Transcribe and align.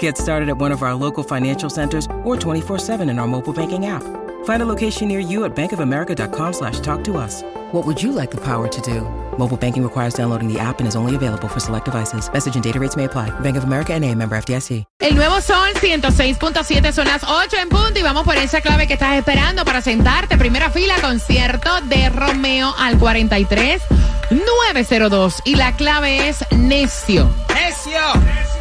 Get 0.00 0.18
started 0.18 0.48
at 0.48 0.58
one 0.58 0.72
of 0.72 0.82
our 0.82 0.94
local 0.94 1.22
financial 1.22 1.70
centers 1.70 2.06
or 2.24 2.36
24-7 2.36 3.08
in 3.08 3.20
our 3.20 3.28
mobile 3.28 3.52
banking 3.52 3.86
app. 3.86 4.02
Find 4.44 4.62
a 4.62 4.66
location 4.66 5.06
near 5.06 5.20
you 5.20 5.44
at 5.44 5.54
bankofamerica.com 5.54 6.52
slash 6.52 6.80
talk 6.80 7.04
to 7.04 7.16
us. 7.16 7.42
What 7.72 7.86
would 7.86 8.02
you 8.02 8.10
like 8.10 8.32
the 8.32 8.40
power 8.40 8.66
to 8.66 8.80
do? 8.80 9.02
Mobile 9.38 9.56
banking 9.56 9.82
requires 9.82 10.14
downloading 10.14 10.52
the 10.52 10.58
app 10.58 10.78
and 10.80 10.88
is 10.88 10.96
only 10.96 11.14
available 11.14 11.48
for 11.48 11.60
select 11.60 11.84
devices. 11.84 12.28
Message 12.32 12.54
and 12.56 12.64
data 12.64 12.80
rates 12.80 12.96
may 12.96 13.04
apply. 13.04 13.30
Bank 13.40 13.56
of 13.56 13.64
America 13.64 13.92
and 13.92 14.04
a 14.04 14.12
member 14.14 14.36
FDIC. 14.36 14.84
El 15.00 15.14
nuevo 15.14 15.40
Sol 15.40 15.74
106.7 15.74 16.92
son 16.92 17.06
las 17.06 17.22
8 17.24 17.56
en 17.60 17.68
punto 17.68 17.98
y 17.98 18.02
vamos 18.02 18.24
por 18.24 18.36
esa 18.36 18.60
clave 18.60 18.86
que 18.86 18.94
estás 18.94 19.18
esperando 19.18 19.64
para 19.64 19.82
sentarte. 19.82 20.38
Primera 20.38 20.70
fila, 20.70 20.94
concierto 21.00 21.80
de 21.82 22.08
Romeo 22.08 22.74
al 22.78 22.98
43 22.98 23.82
902 24.30 25.42
y 25.44 25.54
la 25.56 25.72
clave 25.76 26.28
es 26.28 26.44
necio. 26.52 27.28
¡Necio! 27.52 28.55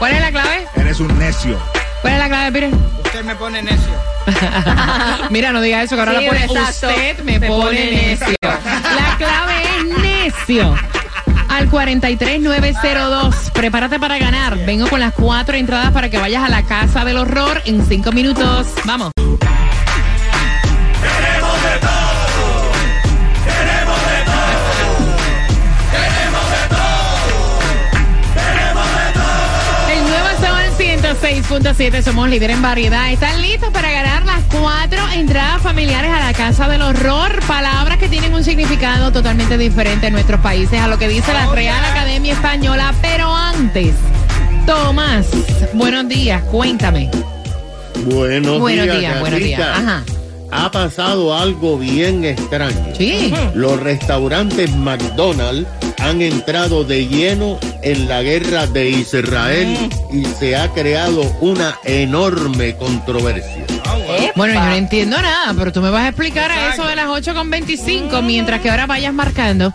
¿Cuál 0.00 0.12
es 0.14 0.20
la 0.20 0.30
clave? 0.32 0.66
Eres 0.76 0.98
un 0.98 1.16
necio. 1.18 1.56
¿Cuál 2.00 2.14
es 2.14 2.18
la 2.18 2.28
clave, 2.28 2.52
Pire? 2.52 2.70
Usted 3.04 3.24
me 3.24 3.36
pone 3.36 3.62
necio. 3.62 3.92
Mira, 5.30 5.52
no 5.52 5.60
diga 5.60 5.82
eso, 5.82 5.94
que 5.94 6.00
ahora 6.00 6.18
Sí, 6.18 6.24
la 6.24 6.28
pone 6.30 6.44
exacto. 6.44 6.88
usted 6.88 7.18
me, 7.24 7.38
Me 7.38 7.46
pone, 7.48 7.62
pone 7.64 7.84
necio. 7.92 8.26
necio. 8.26 8.36
La 8.42 9.16
clave 9.18 9.62
es 9.78 9.84
necio. 10.46 10.74
Al 11.48 11.68
43902. 11.68 13.50
Prepárate 13.52 13.98
para 14.00 14.18
ganar. 14.18 14.56
Vengo 14.64 14.88
con 14.88 15.00
las 15.00 15.12
cuatro 15.12 15.56
entradas 15.56 15.92
para 15.92 16.08
que 16.08 16.18
vayas 16.18 16.42
a 16.44 16.48
la 16.48 16.62
casa 16.62 17.04
del 17.04 17.18
horror 17.18 17.60
en 17.66 17.84
cinco 17.86 18.10
minutos. 18.12 18.68
Vamos. 18.84 19.10
6.7, 31.20 32.02
somos 32.02 32.30
líder 32.30 32.50
en 32.50 32.62
variedad. 32.62 33.12
¿Están 33.12 33.42
listos 33.42 33.70
para 33.70 33.90
ganar 33.90 34.24
las 34.24 34.42
cuatro 34.44 34.98
entradas 35.14 35.60
familiares 35.60 36.10
a 36.10 36.18
la 36.18 36.32
Casa 36.32 36.66
del 36.66 36.80
Horror? 36.80 37.40
Palabras 37.46 37.98
que 37.98 38.08
tienen 38.08 38.32
un 38.32 38.42
significado 38.42 39.12
totalmente 39.12 39.58
diferente 39.58 40.06
en 40.06 40.14
nuestros 40.14 40.40
países 40.40 40.80
a 40.80 40.88
lo 40.88 40.98
que 40.98 41.08
dice 41.08 41.34
la 41.34 41.50
oh, 41.50 41.54
Real 41.54 41.84
Academia 41.84 42.32
Española. 42.32 42.94
Pero 43.02 43.34
antes, 43.34 43.92
Tomás, 44.64 45.26
buenos 45.74 46.08
días, 46.08 46.42
cuéntame. 46.44 47.10
Buenos, 48.06 48.58
buenos 48.58 48.86
días, 48.86 49.20
buenos 49.20 49.40
días. 49.40 49.60
Ha 50.52 50.70
pasado 50.70 51.36
algo 51.36 51.76
bien 51.76 52.24
extraño. 52.24 52.94
Sí. 52.96 53.32
Los 53.54 53.78
restaurantes 53.78 54.74
McDonald's 54.74 55.68
han 56.00 56.22
entrado 56.22 56.84
de 56.84 57.06
lleno 57.06 57.58
en 57.82 58.08
la 58.08 58.22
guerra 58.22 58.66
de 58.66 58.90
Israel 58.90 59.76
y 60.12 60.24
se 60.24 60.56
ha 60.56 60.68
creado 60.72 61.22
una 61.40 61.78
enorme 61.84 62.76
controversia. 62.76 63.66
Bueno, 64.34 64.54
yo 64.54 64.60
no 64.60 64.72
entiendo 64.72 65.20
nada, 65.20 65.52
pero 65.54 65.72
tú 65.72 65.80
me 65.80 65.90
vas 65.90 66.04
a 66.04 66.08
explicar 66.08 66.50
a 66.50 66.72
eso 66.72 66.86
de 66.86 66.96
las 66.96 67.06
8.25 67.06 68.22
mientras 68.22 68.60
que 68.60 68.70
ahora 68.70 68.86
vayas 68.86 69.12
marcando. 69.12 69.72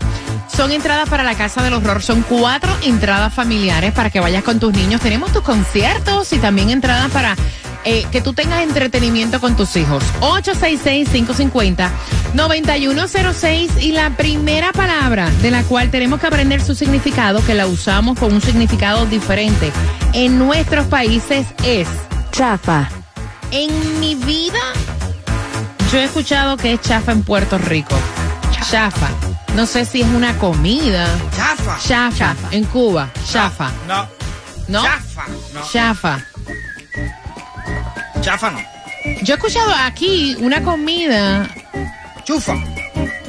Son 0.48 0.72
entradas 0.72 1.08
para 1.08 1.22
la 1.22 1.34
Casa 1.34 1.62
del 1.62 1.74
Horror. 1.74 2.02
Son 2.02 2.22
cuatro 2.22 2.74
entradas 2.82 3.34
familiares 3.34 3.92
para 3.92 4.10
que 4.10 4.20
vayas 4.20 4.42
con 4.42 4.58
tus 4.58 4.72
niños. 4.72 5.00
Tenemos 5.00 5.32
tus 5.32 5.42
conciertos 5.42 6.32
y 6.32 6.38
también 6.38 6.70
entradas 6.70 7.10
para 7.10 7.36
eh, 7.84 8.06
que 8.10 8.20
tú 8.20 8.32
tengas 8.32 8.62
entretenimiento 8.62 9.40
con 9.40 9.56
tus 9.56 9.76
hijos. 9.76 10.02
866-550-9106. 12.36 13.82
Y 13.82 13.92
la 13.92 14.10
primera 14.10 14.72
palabra 14.72 15.30
de 15.42 15.50
la 15.50 15.62
cual 15.64 15.90
tenemos 15.90 16.20
que 16.20 16.26
aprender 16.26 16.60
su 16.62 16.74
significado, 16.74 17.44
que 17.44 17.54
la 17.54 17.66
usamos 17.66 18.18
con 18.18 18.32
un 18.32 18.40
significado 18.40 19.06
diferente 19.06 19.72
en 20.12 20.38
nuestros 20.38 20.86
países, 20.86 21.46
es 21.64 21.88
Chafa. 22.32 22.88
en 23.50 24.00
mi 24.00 24.14
vida, 24.14 24.58
yo 25.92 25.98
he 25.98 26.04
escuchado 26.04 26.56
que 26.56 26.74
es 26.74 26.80
chafa 26.80 27.12
en 27.12 27.22
Puerto 27.22 27.56
Rico. 27.58 27.94
Chafa. 28.70 29.08
No 29.54 29.64
sé 29.64 29.84
si 29.84 30.02
es 30.02 30.08
una 30.08 30.36
comida. 30.38 31.06
Chafa. 31.34 31.78
Chafa. 31.78 32.34
En 32.50 32.64
Cuba. 32.64 33.08
Chafa. 33.30 33.70
No. 33.86 34.06
¿No? 34.68 34.82
Chafa. 34.82 35.24
No. 35.54 35.62
Chafa. 35.72 36.18
Chafa 38.20 38.50
no. 38.50 38.58
Yo 39.22 39.34
he 39.34 39.36
escuchado 39.36 39.72
aquí 39.84 40.36
una 40.40 40.62
comida. 40.62 41.48
Chufa. 42.26 42.54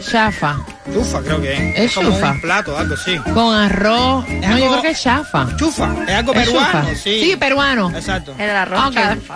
Chafa. 0.09 0.56
Chufa 0.94 1.22
creo 1.22 1.41
que 1.41 1.53
es. 1.53 1.80
Es 1.80 1.94
como 1.96 2.09
chufa. 2.12 2.31
un 2.31 2.41
plato, 2.41 2.78
algo 2.78 2.94
así. 2.96 3.16
Con 3.34 3.53
arroz. 3.56 4.28
No, 4.28 4.41
yo 4.41 4.47
algo- 4.47 4.69
creo 4.72 4.81
que 4.81 4.90
es 4.91 5.02
chafa. 5.02 5.47
Chufa. 5.58 5.90
Es 6.08 6.16
algo 6.16 6.34
Es 6.34 6.40
peruano, 6.47 6.81
chufa. 6.81 6.96
sí. 6.96 7.22
Sí, 7.24 7.36
peruano. 7.36 7.91
Exacto. 7.96 8.36
El 8.40 8.50
arroz 8.52 8.94
chalfa. 8.94 9.36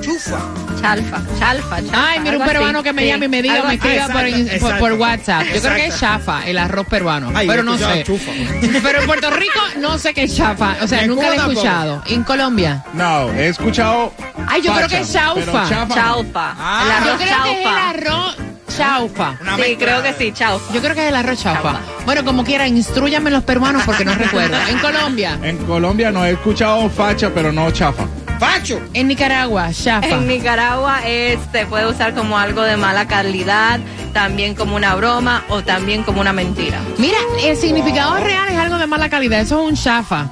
Chufa. 0.00 0.38
Chalfa. 0.80 1.20
Chalfa. 1.38 1.76
chalfa. 1.76 2.08
Ay, 2.10 2.20
mira 2.20 2.38
un 2.38 2.44
peruano 2.44 2.78
así. 2.80 2.84
que 2.84 2.92
me 2.92 3.02
Sí. 3.02 3.08
llame 3.08 3.26
y 3.26 3.28
me 3.28 3.42
diga, 3.42 3.54
Algo 3.56 3.68
me 3.68 3.74
escriba 3.74 4.08
por, 4.08 4.24
exacto, 4.26 4.60
por- 4.60 4.78
por 4.78 4.92
exacto. 4.92 4.94
WhatsApp. 4.96 5.54
Yo 5.54 5.60
creo 5.62 5.74
que 5.76 5.86
es 5.86 6.00
chafa, 6.00 6.46
el 6.46 6.58
arroz 6.58 6.86
peruano. 6.88 7.32
Ay, 7.34 7.46
pero 7.46 7.62
yo 7.64 7.70
no 7.70 7.78
sé. 7.78 8.04
chufa. 8.04 8.30
Pero 8.82 9.00
en 9.00 9.06
Puerto 9.06 9.30
Rico 9.30 9.60
no 9.80 9.98
sé 9.98 10.14
qué 10.14 10.24
es 10.24 10.36
chafa. 10.36 10.76
O 10.82 10.86
sea, 10.88 11.06
nunca 11.06 11.26
lo 11.28 11.32
he 11.32 11.36
escuchado. 11.36 12.02
En 12.06 12.24
Colombia. 12.24 12.84
No, 12.92 13.30
he 13.32 13.48
escuchado. 13.48 14.12
Ay, 14.48 14.62
yo 14.62 14.72
creo 14.74 14.88
que 14.88 14.98
es 15.00 15.12
chaufa. 15.12 15.68
Chaufa. 15.94 16.54
Ah. 16.58 16.84
Yo 17.06 17.16
creo 17.16 17.18
que 17.18 17.24
es 17.24 17.66
el 17.66 17.66
arroz 18.06 18.36
chaufa. 18.78 19.36
Sí, 19.62 19.76
creo 19.76 20.02
que 20.02 20.12
sí, 20.14 20.32
chaufa. 20.32 20.72
Yo 20.72 20.80
creo 20.80 20.94
que 20.94 21.02
es 21.02 21.08
el 21.08 21.16
arroz 21.16 21.42
chaufa. 21.42 21.62
Chaufa. 21.62 21.80
Bueno, 22.04 22.24
como 22.24 22.44
quieran, 22.44 22.76
instruyanme 22.76 23.30
los 23.30 23.44
peruanos 23.44 23.82
porque 23.84 24.04
no 24.04 24.14
recuerdo. 24.16 24.56
En 24.68 24.78
Colombia, 24.78 25.38
En 25.42 25.58
Colombia 25.58 26.10
no 26.10 26.24
he 26.24 26.30
escuchado 26.32 26.88
facha, 26.88 27.30
pero 27.34 27.52
no 27.52 27.70
chafa. 27.70 28.04
Facho. 28.38 28.80
en 28.94 29.08
Nicaragua, 29.08 29.70
chafa. 29.72 30.06
En 30.06 30.28
Nicaragua 30.28 31.00
es, 31.04 31.40
se 31.50 31.66
puede 31.66 31.86
usar 31.88 32.14
como 32.14 32.38
algo 32.38 32.62
de 32.62 32.76
mala 32.76 33.08
calidad, 33.08 33.80
también 34.12 34.54
como 34.54 34.76
una 34.76 34.94
broma 34.94 35.42
o 35.48 35.62
también 35.64 36.04
como 36.04 36.20
una 36.20 36.32
mentira. 36.32 36.78
Mira, 36.98 37.18
el 37.42 37.56
significado 37.56 38.16
real 38.18 38.48
es 38.48 38.56
algo 38.56 38.78
de 38.78 38.86
mala 38.86 39.08
calidad. 39.08 39.40
Eso 39.40 39.60
es 39.60 39.68
un 39.70 39.74
chafa. 39.76 40.26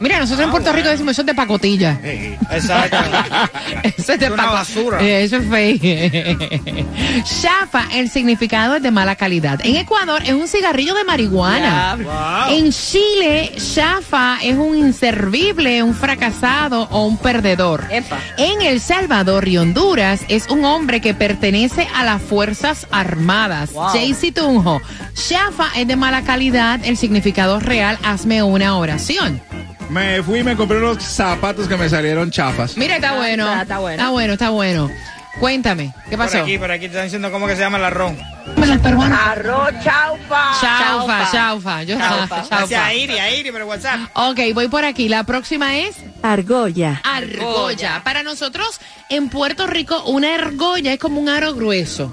Mira, 0.00 0.18
nosotros 0.18 0.46
en 0.46 0.50
Puerto 0.50 0.72
Rico 0.72 0.88
decimos 0.88 1.12
eso 1.12 1.20
es 1.20 1.26
de 1.26 1.34
pacotilla. 1.34 2.00
Exacto. 2.02 2.96
Eso 3.82 4.12
es 4.14 4.18
de 4.20 4.26
Es 4.26 4.32
una 4.32 4.46
basura. 4.46 5.00
Eh, 5.02 5.24
Eso 5.24 5.36
es 5.36 5.46
fake. 5.46 6.84
Chafa, 7.42 7.84
el 7.92 8.08
significado 8.08 8.76
es 8.76 8.82
de 8.82 8.90
mala 8.90 9.14
calidad. 9.16 9.60
En 9.62 9.76
Ecuador 9.76 10.22
es 10.24 10.32
un 10.32 10.48
cigarrillo 10.48 10.94
de 10.94 11.04
marihuana. 11.04 11.96
Wow. 11.96 12.56
En 12.56 12.72
Chile, 12.72 13.52
chafa 13.74 14.38
es 14.42 14.56
un 14.56 14.76
inservible, 14.76 15.82
un 15.82 15.94
fracasado 15.94 16.88
o 16.90 17.04
un 17.04 17.18
perdedor. 17.18 17.84
Epa. 17.90 18.18
En 18.38 18.62
El 18.62 18.80
Salvador 18.80 19.48
y 19.48 19.58
Honduras 19.58 20.22
es 20.28 20.48
un 20.48 20.64
hombre 20.64 21.00
que 21.00 21.12
pertenece 21.12 21.86
a 21.94 22.04
las 22.04 22.22
Fuerzas 22.22 22.86
Armadas. 22.90 23.72
Wow. 23.72 23.88
Jaycee 23.88 24.32
Tunjo. 24.32 24.80
Chafa 25.14 25.68
es 25.76 25.86
de 25.86 25.96
mala 25.96 26.22
calidad, 26.22 26.80
el 26.84 26.96
significado 26.96 27.60
real, 27.60 27.98
hazme 28.02 28.42
una 28.42 28.76
oración. 28.76 29.42
Me 29.90 30.22
fui 30.22 30.38
y 30.40 30.44
me 30.44 30.56
compré 30.56 30.78
unos 30.78 31.02
zapatos 31.02 31.66
que 31.66 31.76
me 31.76 31.88
salieron 31.88 32.30
chafas. 32.30 32.76
Mira, 32.76 32.96
está 32.96 33.10
Ah, 33.10 33.16
bueno. 33.16 33.44
está- 33.48 33.62
está 33.62 33.78
bueno. 33.78 33.96
Está 33.96 34.10
bueno, 34.10 34.32
está 34.34 34.50
bueno. 34.50 34.90
Cuéntame, 35.38 35.94
¿qué 36.08 36.16
Por 36.16 36.26
pasó? 36.26 36.38
aquí, 36.42 36.58
por 36.58 36.70
aquí 36.70 36.80
te 36.82 36.86
están 36.88 37.04
diciendo 37.04 37.30
cómo 37.30 37.46
que 37.46 37.54
se 37.56 37.60
llama 37.62 37.78
el 37.78 37.84
arroz. 37.84 38.12
Arroz 38.56 39.70
chaufa. 39.82 40.50
Chaufa, 40.60 41.30
chaufa. 41.32 41.82
Yo, 41.84 41.96
Chaufa. 41.98 42.48
chaufa. 42.48 42.86
A 42.86 42.94
Iri, 42.94 43.18
a 43.18 43.30
Iri 43.34 43.50
por 43.52 43.62
WhatsApp. 43.62 44.00
Ok, 44.14 44.38
voy 44.54 44.68
por 44.68 44.84
aquí. 44.84 45.08
La 45.08 45.24
próxima 45.24 45.76
es 45.78 45.96
Argolla. 46.22 47.00
argolla. 47.04 48.02
Para 48.04 48.22
nosotros, 48.22 48.80
en 49.08 49.28
Puerto 49.28 49.66
Rico, 49.66 50.02
una 50.04 50.34
argolla 50.34 50.92
es 50.92 50.98
como 50.98 51.20
un 51.20 51.28
aro 51.28 51.54
grueso. 51.54 52.12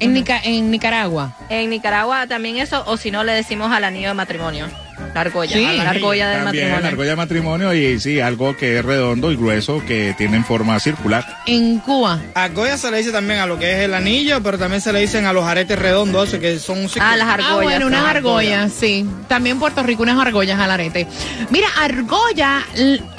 En, 0.00 0.14
Nica- 0.14 0.40
en 0.42 0.70
Nicaragua. 0.70 1.36
En 1.48 1.70
Nicaragua 1.70 2.26
también 2.26 2.56
eso, 2.58 2.82
o 2.86 2.96
si 2.96 3.10
no 3.10 3.22
le 3.22 3.32
decimos 3.32 3.70
al 3.72 3.84
anillo 3.84 4.08
de 4.08 4.14
matrimonio. 4.14 4.66
La 5.14 5.20
argolla, 5.20 5.52
Sí. 5.56 5.62
la 5.76 5.90
argolla 5.90 6.28
del 6.30 6.44
También 6.44 6.64
matrimonio. 6.64 6.80
la 6.82 6.88
argolla 6.88 7.10
de 7.10 7.16
matrimonio 7.16 7.74
y 7.74 8.00
sí, 8.00 8.20
algo 8.20 8.56
que 8.56 8.78
es 8.78 8.84
redondo 8.84 9.30
y 9.30 9.36
grueso 9.36 9.82
que 9.86 10.14
tiene 10.16 10.38
en 10.38 10.44
forma 10.44 10.80
circular. 10.80 11.26
En 11.46 11.78
Cuba. 11.80 12.18
Argolla 12.34 12.78
se 12.78 12.90
le 12.90 12.96
dice 12.98 13.12
también 13.12 13.40
a 13.40 13.46
lo 13.46 13.58
que 13.58 13.72
es 13.72 13.78
el 13.80 13.92
anillo, 13.92 14.42
pero 14.42 14.58
también 14.58 14.80
se 14.80 14.90
le 14.92 15.00
dicen 15.00 15.26
a 15.26 15.32
los 15.34 15.44
aretes 15.44 15.78
redondos, 15.78 16.30
que 16.34 16.58
son. 16.58 16.86
Ah, 16.98 17.16
las 17.16 17.28
argollas. 17.28 17.50
Ah, 17.52 17.62
bueno, 17.62 17.86
unas 17.88 18.04
argollas, 18.06 18.72
sí. 18.72 19.06
También 19.28 19.58
Puerto 19.58 19.82
Rico, 19.82 20.02
unas 20.02 20.18
argollas 20.18 20.58
al 20.58 20.70
arete. 20.70 21.06
Mira, 21.50 21.68
argolla, 21.80 22.62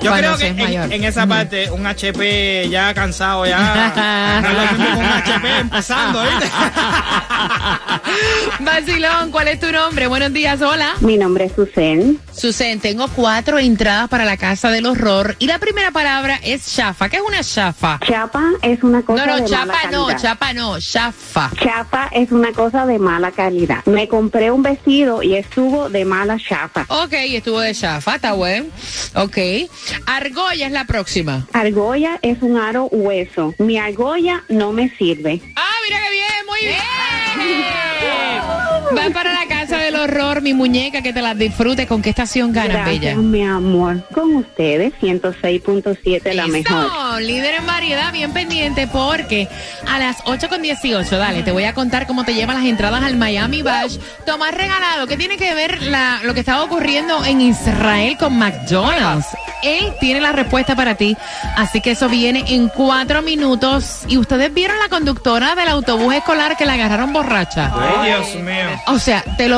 Yo 0.00 0.12
creo 0.12 0.36
que 0.36 0.46
en, 0.46 0.56
mayor. 0.56 0.92
en 0.92 1.02
esa 1.02 1.26
parte, 1.26 1.72
un 1.72 1.84
HP 1.84 2.68
ya 2.70 2.94
cansado, 2.94 3.44
ya. 3.46 4.40
no 4.42 4.48
es 4.48 4.54
lo 4.54 4.60
mismo 4.78 4.94
con 4.94 5.04
un 5.04 5.12
HP 5.12 5.58
empezando, 5.58 6.22
¿viste? 6.22 6.46
Vacilón, 8.60 9.30
¿cuál 9.32 9.48
es 9.48 9.58
tu 9.60 9.72
nombre? 9.72 10.06
Buenos 10.06 10.32
días, 10.32 10.60
hola. 10.62 10.94
Mi 11.00 11.16
nombre 11.18 11.46
es 11.46 11.52
Susen. 11.52 12.18
Susen, 12.38 12.78
tengo 12.78 13.08
cuatro 13.08 13.58
entradas 13.58 14.08
para 14.08 14.24
la 14.24 14.36
Casa 14.36 14.70
del 14.70 14.86
Horror. 14.86 15.34
Y 15.40 15.46
la 15.48 15.58
primera 15.58 15.90
palabra 15.90 16.38
es 16.44 16.72
chafa. 16.72 17.08
¿Qué 17.08 17.16
es 17.16 17.22
una 17.26 17.42
chafa? 17.42 17.98
Chapa 18.06 18.52
es 18.62 18.80
una 18.84 19.02
cosa 19.02 19.26
No, 19.26 19.32
no, 19.32 19.34
de 19.36 19.42
mala 19.42 19.48
chapa 19.74 19.90
no, 19.90 20.06
calidad. 20.06 20.22
chapa 20.22 20.52
no, 20.52 20.78
chafa. 20.80 21.50
Chapa 21.60 22.08
es 22.12 22.30
una 22.30 22.52
cosa 22.52 22.86
de 22.86 23.00
mala 23.00 23.32
calidad. 23.32 23.84
Me 23.86 24.06
compré 24.06 24.52
un 24.52 24.62
vestido 24.62 25.20
y 25.22 25.34
estuvo 25.34 25.90
de 25.90 26.04
mala 26.04 26.38
chapa. 26.38 26.86
Ok, 26.88 27.12
estuvo 27.12 27.58
de 27.58 27.74
chafa, 27.74 28.14
está 28.14 28.34
bueno. 28.34 28.66
Ok. 29.16 29.38
Argolla 30.06 30.66
es 30.66 30.72
la 30.72 30.84
próxima. 30.84 31.44
Argolla 31.52 32.20
es 32.22 32.40
un 32.40 32.56
aro 32.56 32.84
hueso. 32.84 33.52
Mi 33.58 33.78
argolla 33.78 34.44
no 34.48 34.70
me 34.72 34.90
sirve. 34.96 35.42
Ah, 35.56 35.74
mira 35.84 35.98
qué 36.04 36.10
bien, 36.12 36.46
muy 36.46 36.60
bien. 36.60 36.78
Va 38.96 39.10
para 39.12 39.32
la 39.32 39.46
casa 39.48 39.57
del 39.76 39.96
horror, 39.96 40.40
mi 40.42 40.54
muñeca, 40.54 41.02
que 41.02 41.12
te 41.12 41.20
la 41.22 41.34
disfrutes. 41.34 41.86
¿Con 41.86 42.02
qué 42.02 42.10
estación 42.10 42.52
ganas, 42.52 42.72
Gracias, 42.86 43.00
bella? 43.00 43.16
mi 43.16 43.44
amor. 43.44 44.02
Con 44.12 44.36
ustedes, 44.36 44.92
106.7 45.00 46.32
la 46.34 46.46
mejor. 46.46 47.20
líder 47.22 47.56
en 47.56 47.66
variedad, 47.66 48.12
bien 48.12 48.32
pendiente, 48.32 48.86
porque 48.86 49.48
a 49.86 49.98
las 49.98 50.18
8 50.24 50.48
con 50.48 50.62
18, 50.62 51.18
dale, 51.18 51.42
te 51.42 51.52
voy 51.52 51.64
a 51.64 51.74
contar 51.74 52.06
cómo 52.06 52.24
te 52.24 52.34
llevan 52.34 52.56
las 52.56 52.66
entradas 52.66 53.02
al 53.02 53.16
Miami 53.16 53.62
Bash. 53.62 53.96
Tomás 54.26 54.54
regalado, 54.54 55.06
¿qué 55.06 55.16
tiene 55.16 55.36
que 55.36 55.54
ver 55.54 55.82
la, 55.82 56.20
lo 56.24 56.34
que 56.34 56.40
estaba 56.40 56.62
ocurriendo 56.64 57.24
en 57.24 57.40
Israel 57.40 58.16
con 58.18 58.38
McDonald's? 58.38 59.26
Él 59.62 59.92
tiene 60.00 60.20
la 60.20 60.30
respuesta 60.30 60.76
para 60.76 60.94
ti, 60.94 61.16
así 61.56 61.80
que 61.80 61.90
eso 61.92 62.08
viene 62.08 62.44
en 62.48 62.68
cuatro 62.68 63.22
minutos. 63.22 64.02
Y 64.06 64.16
ustedes 64.16 64.54
vieron 64.54 64.78
la 64.78 64.88
conductora 64.88 65.56
del 65.56 65.68
autobús 65.68 66.14
escolar 66.14 66.56
que 66.56 66.64
la 66.64 66.74
agarraron 66.74 67.12
borracha. 67.12 67.72
Ay, 67.74 68.10
Dios 68.10 68.34
mío. 68.36 68.54
O 68.86 68.98
sea, 69.00 69.24
te 69.36 69.48
lo 69.48 69.57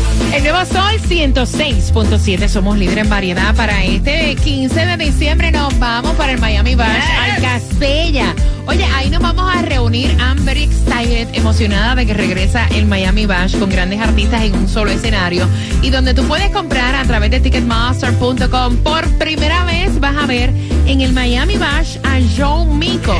nuevo 0.41 0.65
Sol 0.65 0.99
106.7, 1.07 2.47
somos 2.47 2.77
líder 2.77 2.99
en 2.99 3.09
variedad. 3.09 3.55
Para 3.55 3.83
este 3.83 4.35
15 4.35 4.85
de 4.85 4.97
diciembre 4.97 5.51
nos 5.51 5.77
vamos 5.77 6.15
para 6.15 6.31
el 6.31 6.39
Miami 6.39 6.75
Bash, 6.75 7.03
al 7.19 7.41
Castella. 7.41 8.33
Oye, 8.67 8.83
ahí 8.95 9.09
nos 9.09 9.21
vamos 9.21 9.49
a 9.53 9.61
reunir. 9.61 10.11
I'm 10.19 10.43
very 10.45 10.63
excited, 10.63 11.27
emocionada 11.33 11.95
de 11.95 12.05
que 12.05 12.13
regresa 12.13 12.67
el 12.67 12.85
Miami 12.85 13.25
Bash 13.25 13.57
con 13.57 13.69
grandes 13.69 13.99
artistas 13.99 14.43
en 14.43 14.55
un 14.55 14.67
solo 14.67 14.91
escenario. 14.91 15.47
Y 15.81 15.89
donde 15.89 16.13
tú 16.13 16.23
puedes 16.27 16.51
comprar 16.51 16.95
a 16.95 17.03
través 17.05 17.31
de 17.31 17.39
Ticketmaster.com. 17.39 18.77
Por 18.77 19.07
primera 19.17 19.63
vez 19.65 19.99
vas 19.99 20.15
a 20.15 20.25
ver 20.25 20.53
en 20.85 21.01
el 21.01 21.13
Miami 21.13 21.57
Bash 21.57 21.97
a 22.03 22.19
John 22.37 22.77
Mico, 22.77 23.19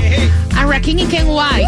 a 0.55 0.65
Rakim 0.65 0.99
y 0.99 1.05
Ken 1.05 1.25
White, 1.27 1.67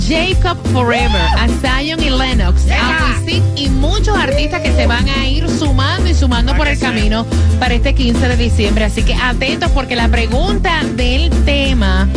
Jacob 0.00 0.56
Forever, 0.72 1.20
a 1.36 1.46
Zion 1.60 2.02
y 2.02 2.10
Lennox, 2.10 2.66
a 2.70 3.18
Wisin 3.20 3.42
y 3.56 3.68
muchos 3.68 4.16
artistas 4.16 4.60
que 4.62 4.72
se 4.72 4.86
van 4.86 5.08
a 5.08 5.26
ir 5.26 5.48
sumando 5.48 6.08
y 6.08 6.14
sumando 6.14 6.56
por 6.56 6.66
el 6.66 6.78
camino 6.78 7.26
para 7.58 7.74
este 7.74 7.94
15 7.94 8.28
de 8.28 8.36
diciembre. 8.36 8.84
Así 8.84 9.02
que 9.02 9.14
atentos 9.14 9.70
porque 9.72 9.94
la 9.96 10.08
pregunta 10.08 10.82
del 10.94 11.30
tema, 11.44 12.08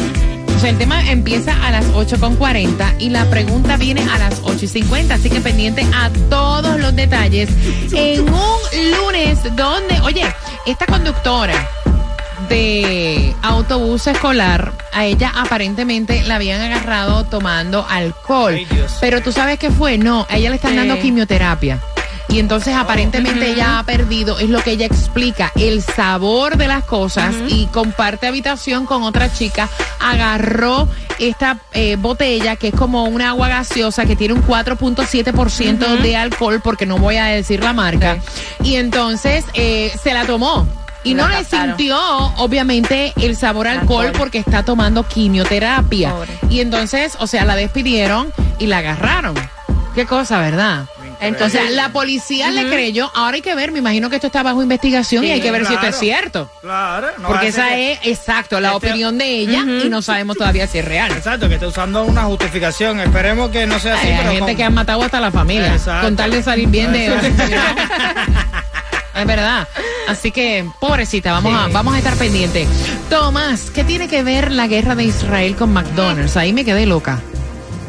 o 0.56 0.60
sea, 0.60 0.70
el 0.70 0.78
tema 0.78 1.12
empieza 1.12 1.54
a 1.66 1.72
las 1.72 1.86
8.40 1.88 2.96
y 3.00 3.10
la 3.10 3.26
pregunta 3.30 3.78
viene 3.78 4.02
a 4.10 4.18
las 4.18 4.42
8.50. 4.42 5.12
Así 5.12 5.30
que 5.30 5.42
pendiente 5.42 5.86
a 5.94 6.10
todos 6.30 6.80
los 6.80 6.96
detalles 6.96 7.50
en 7.92 8.22
un 8.22 8.60
lunes 9.04 9.40
donde, 9.56 10.00
oye, 10.02 10.24
esta 10.66 10.86
conductora 10.86 11.68
de 12.50 13.36
autobús 13.42 14.08
escolar, 14.08 14.72
a 14.94 15.06
ella 15.06 15.32
aparentemente 15.36 16.24
la 16.24 16.36
habían 16.36 16.62
agarrado 16.62 17.26
tomando 17.26 17.86
alcohol. 17.90 18.56
Ay. 18.56 18.68
Pero 19.02 19.22
tú 19.22 19.32
sabes 19.32 19.60
qué 19.60 19.72
fue, 19.72 19.98
no, 19.98 20.26
a 20.30 20.38
ella 20.38 20.50
le 20.50 20.56
están 20.56 20.76
dando 20.76 21.00
quimioterapia. 21.00 21.80
Y 22.30 22.40
entonces 22.40 22.76
aparentemente 22.76 23.52
ella 23.52 23.80
ha 23.80 23.84
perdido, 23.84 24.40
es 24.40 24.50
lo 24.50 24.62
que 24.62 24.72
ella 24.72 24.86
explica, 24.86 25.52
el 25.56 25.82
sabor 25.82 26.58
de 26.58 26.68
las 26.68 26.84
cosas 26.84 27.34
y 27.48 27.68
comparte 27.68 28.28
habitación 28.28 28.86
con 28.86 29.04
otra 29.04 29.32
chica. 29.32 29.70
Agarró 30.00 30.88
esta 31.20 31.60
eh, 31.74 31.96
botella 31.98 32.56
que 32.56 32.70
es 32.70 32.76
como 32.76 33.06
una 33.06 33.30
agua 33.30 33.48
gaseosa 33.48 34.06
que 34.06 34.16
tiene 34.16 34.34
un 34.34 34.46
4.7% 34.46 36.02
de 36.02 36.18
alcohol, 36.18 36.62
porque 36.64 36.86
no 36.86 36.98
voy 36.98 37.18
a 37.18 37.26
decir 37.26 37.64
la 37.64 37.74
marca. 37.74 38.18
Y 38.64 38.76
entonces 38.76 39.46
eh, 39.54 39.94
se 40.02 40.14
la 40.14 40.26
tomó. 40.26 40.68
Y 41.04 41.14
no 41.14 41.30
le 41.30 41.44
sintió, 41.44 42.00
obviamente, 42.38 43.14
el 43.18 43.36
sabor 43.36 43.68
al 43.68 43.82
alcohol 43.82 44.08
Alcohol. 44.08 44.20
porque 44.20 44.40
está 44.40 44.64
tomando 44.64 45.08
quimioterapia. 45.08 46.12
Pobre. 46.12 46.32
Y 46.50 46.62
entonces, 46.62 47.16
o 47.20 47.28
sea, 47.28 47.46
la 47.46 47.56
despidieron 47.56 48.34
y 48.58 48.66
la 48.66 48.80
agarraron. 48.80 49.36
Qué 49.94 50.08
cosa, 50.08 50.40
¿verdad? 50.40 50.86
Entonces, 51.20 51.72
la 51.72 51.90
policía 51.90 52.52
le 52.52 52.68
creyó. 52.70 53.12
Ahora 53.16 53.36
hay 53.36 53.42
que 53.42 53.56
ver, 53.56 53.72
me 53.72 53.80
imagino 53.80 54.10
que 54.10 54.16
esto 54.16 54.28
está 54.28 54.44
bajo 54.44 54.62
investigación 54.62 55.24
y 55.24 55.32
hay 55.32 55.42
que 55.42 55.52
ver 55.52 55.66
si 55.66 55.74
esto 55.74 55.88
es 55.88 55.98
cierto. 55.98 56.50
Claro. 56.62 57.08
no 57.20 57.28
Porque 57.28 57.48
esa 57.48 57.70
que- 57.70 57.94
es, 57.94 58.00
exacto, 58.04 58.60
la 58.60 58.74
Este- 58.74 58.90
opinión 58.90 59.18
de 59.18 59.26
ella 59.28 59.64
y 59.84 59.90
no 59.90 60.02
sabemos 60.02 60.38
todavía 60.38 60.68
si 60.68 60.80
es 60.80 60.86
real. 60.86 61.12
Exacto, 61.12 61.48
que 61.48 61.56
está 61.56 61.68
usando 61.68 62.04
una 62.04 62.24
justificación. 62.24 63.00
Esperemos 63.00 63.50
que 63.50 63.66
no 63.66 63.80
sea 63.80 63.96
así. 63.96 64.08
Hay 64.08 64.18
pero 64.18 64.32
gente 64.32 64.46
con- 64.52 64.56
que 64.56 64.64
han 64.64 64.74
matado 64.74 65.04
hasta 65.04 65.20
la 65.20 65.32
familia 65.32 65.74
Exacto. 65.74 66.08
con 66.08 66.16
tal 66.16 66.32
de 66.32 66.44
salir 66.44 66.68
bien 66.68 66.92
de... 66.94 67.08
es 69.16 69.26
verdad. 69.26 69.68
Así 70.08 70.32
que, 70.32 70.66
pobrecita, 70.80 71.32
vamos, 71.32 71.54
a, 71.56 71.68
vamos 71.70 71.96
a 71.96 71.98
estar 71.98 72.16
pendientes. 72.16 72.68
Tomás, 73.10 73.72
¿qué 73.72 73.84
tiene 73.84 74.08
que 74.08 74.24
ver 74.24 74.52
la 74.52 74.68
guerra 74.68 74.96
de 74.96 75.06
Israel 75.06 75.56
con 75.56 75.74
McDonald's? 75.74 76.38
Ahí 76.38 76.54
me 76.54 76.64
quedé 76.66 76.86
loca. 76.86 77.20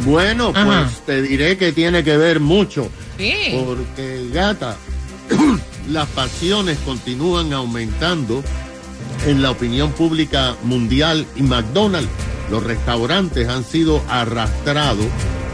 Bueno, 0.00 0.52
pues 0.52 1.00
te 1.04 1.20
diré 1.22 1.58
que 1.58 1.72
tiene 1.72 2.04
que 2.04 2.16
ver 2.16 2.40
mucho. 2.40 2.90
Porque, 3.16 4.28
gata, 4.32 4.76
las 5.88 6.08
pasiones 6.08 6.78
continúan 6.84 7.52
aumentando 7.52 8.42
en 9.26 9.42
la 9.42 9.50
opinión 9.50 9.92
pública 9.92 10.56
mundial 10.62 11.26
y 11.36 11.42
McDonald's, 11.42 12.10
los 12.50 12.62
restaurantes 12.62 13.48
han 13.48 13.64
sido 13.64 14.02
arrastrados 14.08 15.06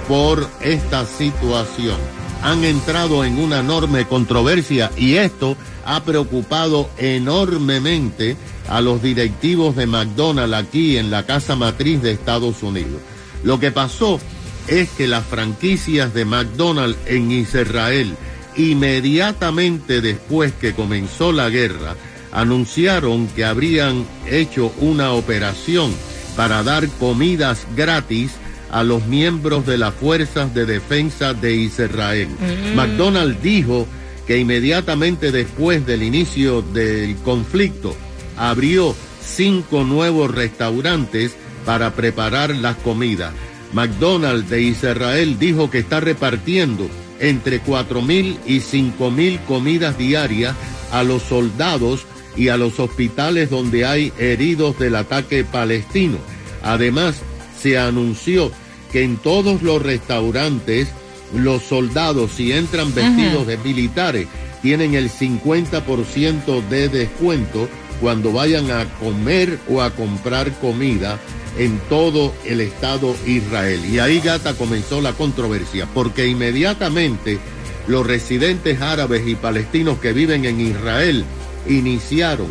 por 0.08 0.48
esta 0.60 1.06
situación. 1.06 1.96
Han 2.42 2.64
entrado 2.64 3.24
en 3.24 3.38
una 3.38 3.60
enorme 3.60 4.06
controversia 4.06 4.90
y 4.96 5.14
esto 5.14 5.56
ha 5.84 6.02
preocupado 6.02 6.90
enormemente 6.98 8.36
a 8.68 8.80
los 8.80 9.00
directivos 9.02 9.76
de 9.76 9.86
McDonald's 9.86 10.56
aquí 10.56 10.96
en 10.96 11.10
la 11.10 11.24
casa 11.24 11.56
matriz 11.56 12.02
de 12.02 12.12
Estados 12.12 12.62
Unidos. 12.62 13.00
Lo 13.44 13.58
que 13.58 13.72
pasó 13.72 14.20
es 14.68 14.88
que 14.90 15.06
las 15.06 15.24
franquicias 15.24 16.14
de 16.14 16.24
McDonald's 16.24 16.98
en 17.06 17.30
Israel, 17.30 18.14
inmediatamente 18.56 20.00
después 20.00 20.52
que 20.52 20.74
comenzó 20.74 21.32
la 21.32 21.48
guerra, 21.50 21.96
anunciaron 22.32 23.26
que 23.28 23.44
habrían 23.44 24.06
hecho 24.26 24.72
una 24.78 25.12
operación 25.12 25.92
para 26.36 26.62
dar 26.62 26.88
comidas 26.88 27.66
gratis 27.76 28.32
a 28.70 28.82
los 28.82 29.06
miembros 29.06 29.66
de 29.66 29.76
las 29.76 29.94
fuerzas 29.94 30.54
de 30.54 30.64
defensa 30.64 31.34
de 31.34 31.54
Israel. 31.54 32.28
McDonald's 32.74 33.42
dijo 33.42 33.86
que 34.26 34.38
inmediatamente 34.38 35.30
después 35.30 35.84
del 35.84 36.02
inicio 36.02 36.62
del 36.62 37.16
conflicto 37.16 37.94
abrió 38.38 38.96
cinco 39.22 39.84
nuevos 39.84 40.34
restaurantes 40.34 41.36
para 41.66 41.94
preparar 41.94 42.50
las 42.50 42.76
comidas. 42.76 43.32
McDonald's 43.72 44.50
de 44.50 44.62
Israel 44.62 45.38
dijo 45.38 45.70
que 45.70 45.78
está 45.78 46.00
repartiendo 46.00 46.88
entre 47.20 47.60
cuatro 47.60 48.02
mil 48.02 48.38
y 48.46 48.60
cinco 48.60 49.10
mil 49.10 49.38
comidas 49.40 49.96
diarias 49.96 50.54
a 50.90 51.02
los 51.02 51.22
soldados 51.22 52.04
y 52.36 52.48
a 52.48 52.56
los 52.56 52.80
hospitales 52.80 53.50
donde 53.50 53.84
hay 53.84 54.12
heridos 54.18 54.78
del 54.78 54.96
ataque 54.96 55.44
palestino. 55.44 56.18
Además, 56.62 57.16
se 57.58 57.78
anunció 57.78 58.50
que 58.90 59.02
en 59.02 59.16
todos 59.16 59.62
los 59.62 59.82
restaurantes 59.82 60.88
los 61.34 61.62
soldados, 61.62 62.32
si 62.32 62.52
entran 62.52 62.94
vestidos 62.94 63.46
de 63.46 63.56
militares, 63.58 64.26
tienen 64.60 64.94
el 64.94 65.10
50% 65.10 66.68
de 66.68 66.88
descuento 66.88 67.68
cuando 68.00 68.32
vayan 68.32 68.70
a 68.70 68.84
comer 68.98 69.58
o 69.68 69.80
a 69.80 69.90
comprar 69.90 70.52
comida 70.60 71.18
en 71.58 71.78
todo 71.88 72.32
el 72.44 72.60
Estado 72.60 73.14
Israel. 73.26 73.84
Y 73.84 73.98
ahí, 73.98 74.20
gata, 74.20 74.54
comenzó 74.54 75.00
la 75.00 75.12
controversia, 75.12 75.86
porque 75.92 76.26
inmediatamente 76.26 77.38
los 77.86 78.06
residentes 78.06 78.80
árabes 78.80 79.26
y 79.26 79.34
palestinos 79.34 79.98
que 79.98 80.12
viven 80.12 80.44
en 80.44 80.60
Israel 80.60 81.24
iniciaron 81.68 82.48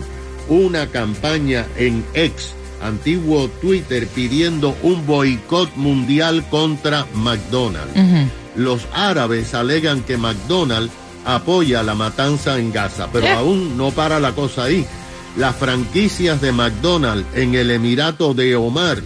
una 0.50 0.88
campaña 0.88 1.66
en 1.78 2.04
ex, 2.14 2.54
antiguo 2.82 3.48
Twitter, 3.62 4.08
pidiendo 4.08 4.76
un 4.84 5.06
boicot 5.06 5.76
mundial 5.76 6.44
contra 6.50 7.06
McDonald's. 7.14 7.94
Los 8.56 8.88
árabes 8.94 9.54
alegan 9.54 10.02
que 10.04 10.18
McDonald's 10.18 10.92
apoya 11.24 11.84
la 11.84 11.96
matanza 11.96 12.58
en 12.58 12.72
Gaza, 12.72 13.08
pero 13.14 13.30
aún 13.30 13.78
no 13.78 13.92
para 13.92 14.20
la 14.20 14.34
cosa 14.34 14.66
ahí. 14.66 14.86
Las 15.38 15.56
franquicias 15.56 16.42
de 16.42 16.52
McDonald's 16.52 17.26
en 17.36 17.56
el 17.56 17.72
Emirato 17.72 18.34
de 18.34 18.56
Omar 18.56 19.02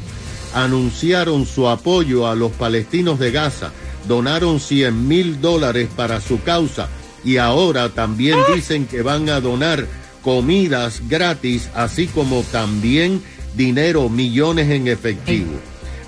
anunciaron 0.54 1.46
su 1.46 1.68
apoyo 1.68 2.28
a 2.28 2.36
los 2.36 2.52
palestinos 2.52 3.20
de 3.20 3.32
Gaza, 3.32 3.72
donaron 4.08 4.60
100 4.60 5.08
mil 5.08 5.40
dólares 5.40 5.90
para 5.96 6.22
su 6.22 6.42
causa 6.42 6.90
y 7.24 7.38
ahora 7.38 7.90
también 7.90 8.40
dicen 8.54 8.88
que 8.88 9.02
van 9.02 9.30
a 9.30 9.40
donar 9.40 9.86
comidas 10.24 11.02
gratis, 11.08 11.70
así 11.76 12.08
como 12.08 12.42
también 12.52 13.22
dinero, 13.56 14.10
millones 14.10 14.72
en 14.72 14.88
efectivo. 14.88 15.54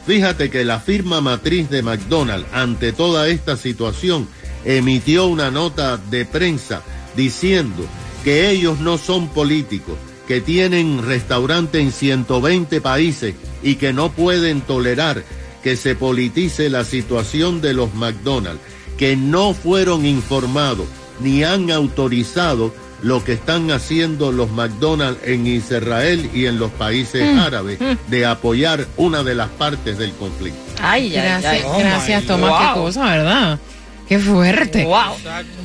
Fíjate 0.08 0.50
que 0.50 0.66
la 0.66 0.80
firma 0.80 1.22
matriz 1.22 1.70
de 1.70 1.84
McDonald's, 1.84 2.48
ante 2.54 2.94
toda 2.94 3.28
esta 3.28 3.58
situación, 3.58 4.28
emitió 4.66 5.28
una 5.28 5.52
nota 5.52 5.98
de 5.98 6.26
prensa 6.26 6.82
diciendo 7.16 7.86
que 8.28 8.50
ellos 8.50 8.82
no 8.82 8.98
son 8.98 9.30
políticos, 9.30 9.96
que 10.28 10.42
tienen 10.42 11.02
restaurante 11.02 11.80
en 11.80 11.94
120 11.94 12.82
países 12.82 13.36
y 13.64 13.76
que 13.76 13.94
no 13.94 14.12
pueden 14.12 14.60
tolerar 14.60 15.24
que 15.64 15.78
se 15.78 15.96
politice 15.96 16.70
la 16.70 16.84
situación 16.84 17.62
de 17.62 17.74
los 17.74 17.94
McDonald's, 17.94 18.60
que 18.98 19.16
no 19.16 19.54
fueron 19.54 20.06
informados 20.06 20.88
ni 21.22 21.46
han 21.46 21.72
autorizado 21.72 22.74
lo 23.02 23.24
que 23.24 23.32
están 23.32 23.72
haciendo 23.72 24.34
los 24.34 24.52
McDonald's 24.52 25.26
en 25.26 25.48
Israel 25.48 26.30
y 26.34 26.48
en 26.48 26.60
los 26.60 26.72
países 26.72 27.24
árabes 27.40 27.80
de 28.10 28.26
apoyar 28.26 28.88
una 28.98 29.24
de 29.24 29.36
las 29.36 29.48
partes 29.52 29.98
del 29.98 30.12
conflicto. 30.12 30.60
Ay, 30.82 31.04
ay, 31.04 31.12
Gracias, 31.12 31.54
ay. 31.54 31.62
Oh 31.66 31.80
gracias 31.80 32.24
my 32.24 32.28
Tomás, 32.28 32.74
qué 32.74 32.80
cosa, 32.82 33.06
¿verdad? 33.06 33.60
Qué 34.08 34.20
fuerte. 34.20 34.86
Wow. 34.86 35.16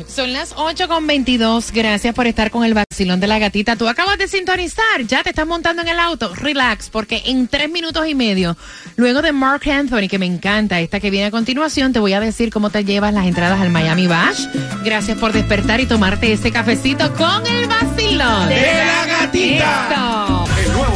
Son 0.08 0.32
las 0.32 0.52
8 0.56 0.88
con 0.88 1.06
22. 1.06 1.70
Gracias 1.70 2.14
por 2.14 2.26
estar 2.26 2.50
con 2.50 2.64
el 2.64 2.74
vacilón 2.74 3.20
de 3.20 3.26
la 3.28 3.38
gatita. 3.38 3.76
Tú 3.76 3.88
acabas 3.88 4.18
de 4.18 4.26
sintonizar, 4.26 5.02
ya 5.06 5.22
te 5.22 5.30
estás 5.30 5.46
montando 5.46 5.82
en 5.82 5.88
el 5.88 5.98
auto. 5.98 6.34
Relax, 6.34 6.90
porque 6.90 7.22
en 7.26 7.46
tres 7.46 7.70
minutos 7.70 8.06
y 8.08 8.14
medio, 8.14 8.56
luego 8.96 9.22
de 9.22 9.32
Mark 9.32 9.68
Anthony, 9.70 10.08
que 10.08 10.18
me 10.18 10.26
encanta, 10.26 10.80
esta 10.80 10.98
que 10.98 11.10
viene 11.10 11.26
a 11.26 11.30
continuación, 11.30 11.92
te 11.92 12.00
voy 12.00 12.14
a 12.14 12.20
decir 12.20 12.50
cómo 12.50 12.70
te 12.70 12.84
llevas 12.84 13.14
las 13.14 13.26
entradas 13.26 13.60
al 13.60 13.70
Miami 13.70 14.06
Bash. 14.08 14.46
Gracias 14.84 15.18
por 15.18 15.32
despertar 15.32 15.80
y 15.80 15.86
tomarte 15.86 16.32
ese 16.32 16.50
cafecito 16.50 17.14
con 17.14 17.46
el 17.46 17.66
vacilón. 17.66 18.48
¡De 18.48 18.84
la 18.84 19.06
gatita! 19.06 19.88
Eso. 19.92 20.21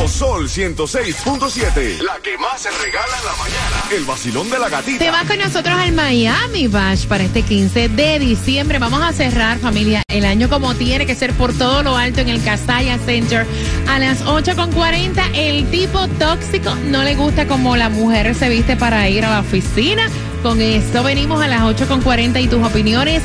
Sol 0.09 0.49
106.7. 0.49 2.01
La 2.01 2.19
que 2.23 2.39
más 2.39 2.61
se 2.61 2.71
regala 2.71 3.19
en 3.19 3.25
la 3.25 3.33
mañana. 3.33 3.83
El 3.91 4.05
vacilón 4.05 4.49
de 4.51 4.59
la 4.59 4.69
gatita. 4.69 4.99
Te 4.99 5.11
vas 5.11 5.25
con 5.25 5.39
nosotros 5.39 5.77
al 5.77 5.93
Miami 5.93 6.69
Bash 6.69 7.07
para 7.07 7.25
este 7.25 7.43
15 7.43 7.89
de 7.89 8.19
diciembre. 8.19 8.79
Vamos 8.79 9.03
a 9.03 9.13
cerrar, 9.13 9.59
familia, 9.59 10.03
el 10.09 10.25
año 10.25 10.49
como 10.49 10.75
tiene 10.75 11.07
que 11.07 11.15
ser 11.15 11.33
por 11.33 11.53
todo 11.53 11.83
lo 11.83 11.97
alto 11.97 12.21
en 12.21 12.29
el 12.29 12.43
Castalla 12.43 12.99
Center. 12.99 13.47
A 13.89 13.99
las 13.99 14.25
8.40, 14.25 15.31
el 15.35 15.69
tipo 15.71 16.07
tóxico 16.19 16.75
no 16.87 17.03
le 17.03 17.17
gusta 17.17 17.47
como 17.47 17.77
la 17.77 17.89
mujer 17.89 18.35
se 18.35 18.49
viste 18.49 18.77
para 18.77 19.09
ir 19.09 19.25
a 19.25 19.31
la 19.31 19.41
oficina. 19.41 20.09
Con 20.43 20.61
esto 20.63 21.03
venimos 21.03 21.43
a 21.43 21.49
las 21.49 21.63
8.40 21.63 22.43
y 22.43 22.49
tus 22.49 22.65
opiniones 22.65 23.23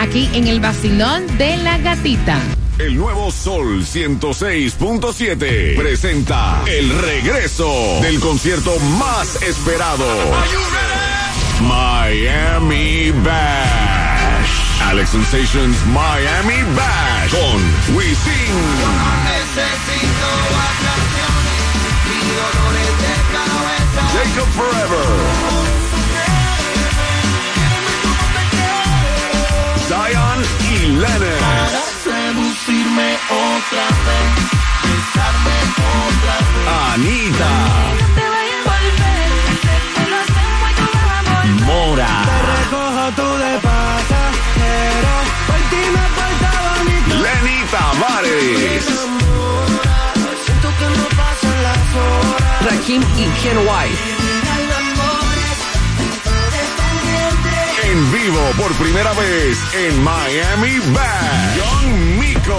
aquí 0.00 0.28
en 0.32 0.48
el 0.48 0.58
vacilón 0.60 1.26
de 1.38 1.56
la 1.58 1.78
gatita. 1.78 2.40
El 2.78 2.96
nuevo 2.96 3.30
Sol 3.30 3.84
106.7 3.86 5.76
presenta 5.76 6.60
el 6.66 6.90
regreso 6.98 7.72
del 8.02 8.18
concierto 8.18 8.76
más 8.98 9.40
esperado. 9.42 10.04
Miami 11.60 13.12
Bash. 13.22 14.50
Alex 14.88 15.10
Sensations 15.10 15.76
Miami 15.86 16.62
Bash 16.74 17.30
con 17.30 17.96
Wisin. 17.96 18.54
Jacob 24.12 24.48
Forever. 24.56 25.06
Zion 29.86 30.42
y 30.72 30.86
Lennon. 30.88 31.83
Anita. 36.92 37.52
Mora. 41.66 42.06
Te 42.24 42.36
recojo 42.52 43.04
tú 43.16 43.28
de 43.36 43.60
Siento 50.44 50.68
que 50.78 50.86
no. 50.86 51.04
Rakim 52.64 53.02
y 53.18 53.24
Ken 53.42 53.58
White. 53.58 54.13
En 57.94 58.12
vivo 58.12 58.40
por 58.58 58.72
primera 58.72 59.12
vez 59.12 59.56
en 59.72 60.02
Miami 60.02 60.80
Bash. 60.92 61.56
Young 61.56 62.18
Miko. 62.18 62.58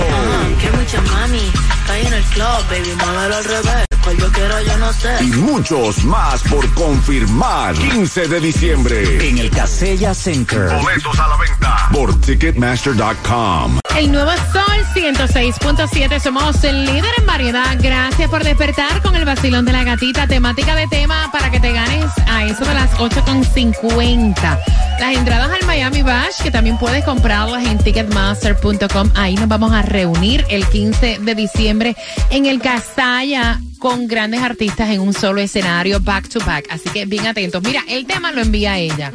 Que 0.61 0.71
mucha 0.71 1.01
mami, 1.01 1.51
está 1.81 1.99
en 1.99 2.13
el 2.13 2.23
club, 2.23 2.69
baby, 2.69 2.95
muévelo 2.95 3.35
al 3.35 3.43
revés. 3.43 3.94
Cual 4.05 4.17
yo 4.17 4.31
quiero, 4.33 4.61
yo 4.61 4.77
no 4.77 4.93
sé. 4.93 5.17
Y 5.23 5.27
muchos 5.37 6.03
más 6.03 6.43
por 6.43 6.71
confirmar. 6.75 7.73
15 7.73 8.27
de 8.27 8.39
diciembre. 8.39 9.27
En 9.27 9.39
el 9.39 9.49
Casella 9.49 10.13
Center. 10.13 10.75
Boletos 10.75 11.17
a 11.17 11.27
la 11.27 11.37
venta 11.37 11.89
por 11.91 12.21
Ticketmaster.com. 12.21 13.79
El 13.97 14.11
nuevo 14.11 14.29
Sol 14.53 14.85
106.7. 14.93 16.19
Somos 16.19 16.63
el 16.63 16.85
líder 16.85 17.09
en 17.17 17.25
variedad. 17.25 17.75
Gracias 17.79 18.29
por 18.29 18.43
despertar 18.43 19.01
con 19.01 19.15
el 19.15 19.25
vacilón 19.25 19.65
de 19.65 19.71
la 19.71 19.83
gatita. 19.83 20.27
Temática 20.27 20.75
de 20.75 20.85
tema 20.85 21.31
para 21.31 21.49
que 21.49 21.59
te 21.59 21.71
ganes 21.71 22.05
a 22.27 22.45
eso 22.45 22.63
de 22.63 22.75
las 22.75 22.91
8.50. 22.97 24.59
Las 24.99 25.15
entradas 25.15 25.49
al 25.49 25.65
Miami 25.65 26.03
Bash, 26.03 26.43
que 26.43 26.51
también 26.51 26.77
puedes 26.77 27.03
comprarlas 27.03 27.65
en 27.65 27.79
Ticketmaster.com. 27.79 29.09
Ahí 29.15 29.33
nos 29.33 29.47
vamos 29.47 29.71
a 29.73 29.81
reunir 29.81 30.45
el 30.49 30.67
15 30.67 31.17
de 31.21 31.33
diciembre 31.33 31.95
en 32.29 32.45
el 32.45 32.61
Casalla 32.61 33.59
con 33.79 34.07
grandes 34.07 34.41
artistas 34.41 34.89
en 34.89 35.01
un 35.01 35.13
solo 35.13 35.41
escenario, 35.41 35.99
back 35.99 36.29
to 36.29 36.39
back. 36.45 36.65
Así 36.69 36.89
que 36.89 37.05
bien 37.05 37.27
atentos. 37.27 37.61
Mira, 37.63 37.83
el 37.87 38.05
tema 38.05 38.31
lo 38.31 38.41
envía 38.41 38.77
ella. 38.77 39.11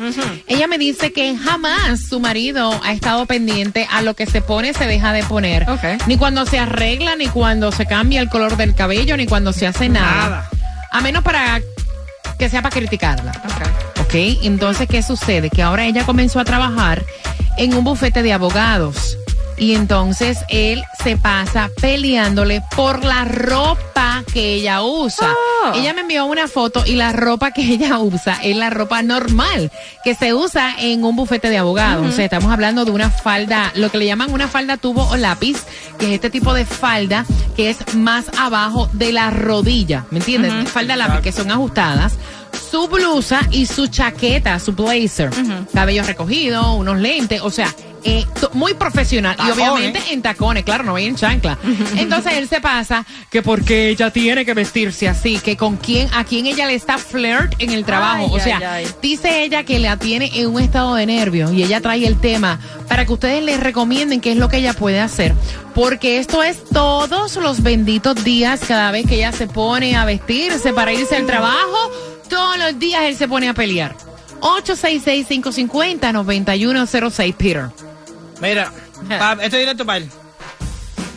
Ella 0.46 0.66
me 0.66 0.78
dice 0.78 1.12
que 1.12 1.36
jamás 1.36 2.00
su 2.08 2.20
marido 2.20 2.80
ha 2.84 2.92
estado 2.92 3.26
pendiente 3.26 3.86
a 3.90 4.02
lo 4.02 4.14
que 4.14 4.26
se 4.26 4.40
pone, 4.42 4.72
se 4.74 4.86
deja 4.86 5.12
de 5.12 5.22
poner. 5.24 5.66
Ni 6.06 6.16
cuando 6.16 6.46
se 6.46 6.58
arregla, 6.58 7.16
ni 7.16 7.28
cuando 7.28 7.72
se 7.72 7.86
cambia 7.86 8.20
el 8.20 8.28
color 8.28 8.56
del 8.56 8.74
cabello, 8.74 9.16
ni 9.16 9.26
cuando 9.26 9.52
se 9.52 9.66
hace 9.66 9.88
nada. 9.88 10.48
A 10.92 11.00
menos 11.00 11.22
para 11.22 11.60
que 12.38 12.48
sea 12.48 12.62
para 12.62 12.74
criticarla. 12.74 13.32
Ok, 14.00 14.14
entonces, 14.42 14.88
¿qué 14.88 15.02
sucede? 15.02 15.50
Que 15.50 15.62
ahora 15.62 15.84
ella 15.86 16.04
comenzó 16.04 16.40
a 16.40 16.44
trabajar 16.44 17.04
en 17.58 17.74
un 17.74 17.84
bufete 17.84 18.22
de 18.22 18.32
abogados. 18.32 19.16
Y 19.60 19.74
entonces 19.74 20.38
él 20.48 20.82
se 21.04 21.18
pasa 21.18 21.68
peleándole 21.82 22.62
por 22.74 23.04
la 23.04 23.26
ropa 23.26 24.24
que 24.32 24.54
ella 24.54 24.82
usa. 24.82 25.34
Ella 25.74 25.92
me 25.92 26.00
envió 26.00 26.24
una 26.24 26.48
foto 26.48 26.82
y 26.86 26.96
la 26.96 27.12
ropa 27.12 27.50
que 27.50 27.60
ella 27.60 27.98
usa 27.98 28.38
es 28.42 28.56
la 28.56 28.70
ropa 28.70 29.02
normal 29.02 29.70
que 30.02 30.14
se 30.14 30.32
usa 30.32 30.74
en 30.78 31.04
un 31.04 31.14
bufete 31.14 31.50
de 31.50 31.58
abogados. 31.58 32.06
O 32.06 32.12
sea, 32.12 32.24
estamos 32.24 32.50
hablando 32.50 32.86
de 32.86 32.90
una 32.90 33.10
falda, 33.10 33.70
lo 33.74 33.90
que 33.90 33.98
le 33.98 34.06
llaman 34.06 34.32
una 34.32 34.48
falda 34.48 34.78
tubo 34.78 35.06
o 35.10 35.16
lápiz, 35.18 35.58
que 35.98 36.06
es 36.06 36.12
este 36.12 36.30
tipo 36.30 36.54
de 36.54 36.64
falda 36.64 37.26
que 37.54 37.68
es 37.68 37.94
más 37.94 38.30
abajo 38.38 38.88
de 38.94 39.12
la 39.12 39.30
rodilla. 39.30 40.06
¿Me 40.10 40.20
entiendes? 40.20 40.70
Falda 40.70 40.96
lápiz 40.96 41.20
que 41.20 41.32
son 41.32 41.50
ajustadas 41.50 42.14
su 42.70 42.88
blusa 42.88 43.40
y 43.50 43.66
su 43.66 43.88
chaqueta, 43.88 44.58
su 44.58 44.72
blazer. 44.72 45.30
Cabello 45.74 46.02
recogido, 46.04 46.74
unos 46.74 46.98
lentes, 46.98 47.40
o 47.42 47.50
sea, 47.50 47.74
eh, 48.04 48.25
muy 48.52 48.75
profesional. 48.75 49.37
Y 49.47 49.50
obviamente 49.50 50.00
en 50.11 50.23
tacones, 50.23 50.64
claro, 50.64 50.85
no 50.85 50.92
voy 50.92 51.04
en 51.04 51.16
chancla. 51.16 51.59
Entonces 51.97 52.35
él 52.35 52.49
se 52.49 52.61
pasa 52.61 53.04
que 53.30 53.42
porque 53.42 53.90
ella 53.90 54.11
tiene 54.11 54.45
que 54.45 54.54
vestirse 54.54 55.09
así, 55.09 55.38
que 55.38 55.57
con 55.57 55.76
quién, 55.76 56.09
a 56.14 56.25
quién 56.25 56.47
ella 56.47 56.66
le 56.66 56.75
está 56.75 56.99
flirt 56.99 57.54
en 57.59 57.71
el 57.71 57.85
trabajo. 57.85 58.26
Ay, 58.30 58.33
o 58.33 58.40
sea, 58.40 58.75
ay. 58.75 58.87
dice 59.02 59.45
ella 59.45 59.64
que 59.64 59.78
la 59.78 59.97
tiene 59.97 60.30
en 60.35 60.49
un 60.49 60.61
estado 60.61 60.95
de 60.95 61.07
nervios 61.07 61.52
y 61.52 61.62
ella 61.62 61.80
trae 61.80 62.07
el 62.07 62.21
tema 62.21 62.59
para 62.88 63.07
que 63.07 63.12
ustedes 63.12 63.42
le 63.42 63.57
recomienden 63.57 64.21
qué 64.21 64.33
es 64.33 64.38
lo 64.38 64.49
que 64.49 64.59
ella 64.59 64.73
puede 64.73 65.00
hacer. 65.00 65.35
Porque 65.75 66.19
esto 66.19 66.42
es 66.42 66.64
todos 66.64 67.37
los 67.37 67.62
benditos 67.62 68.25
días, 68.25 68.61
cada 68.66 68.90
vez 68.90 69.07
que 69.07 69.16
ella 69.16 69.33
se 69.33 69.47
pone 69.47 69.97
a 69.97 70.04
vestirse 70.04 70.73
para 70.73 70.92
irse 70.92 71.16
al 71.16 71.26
trabajo, 71.26 71.90
todos 72.28 72.59
los 72.59 72.78
días 72.78 73.02
él 73.04 73.16
se 73.16 73.28
pone 73.28 73.49
a 73.49 73.54
pelear. 73.54 73.97
866-550-9106, 74.40 77.35
Peter. 77.35 77.71
Mira, 78.40 78.73
pa- 79.09 79.32
esto 79.35 79.56
es 79.56 79.62
directo 79.62 79.85
para 79.87 79.99
él. 79.99 80.11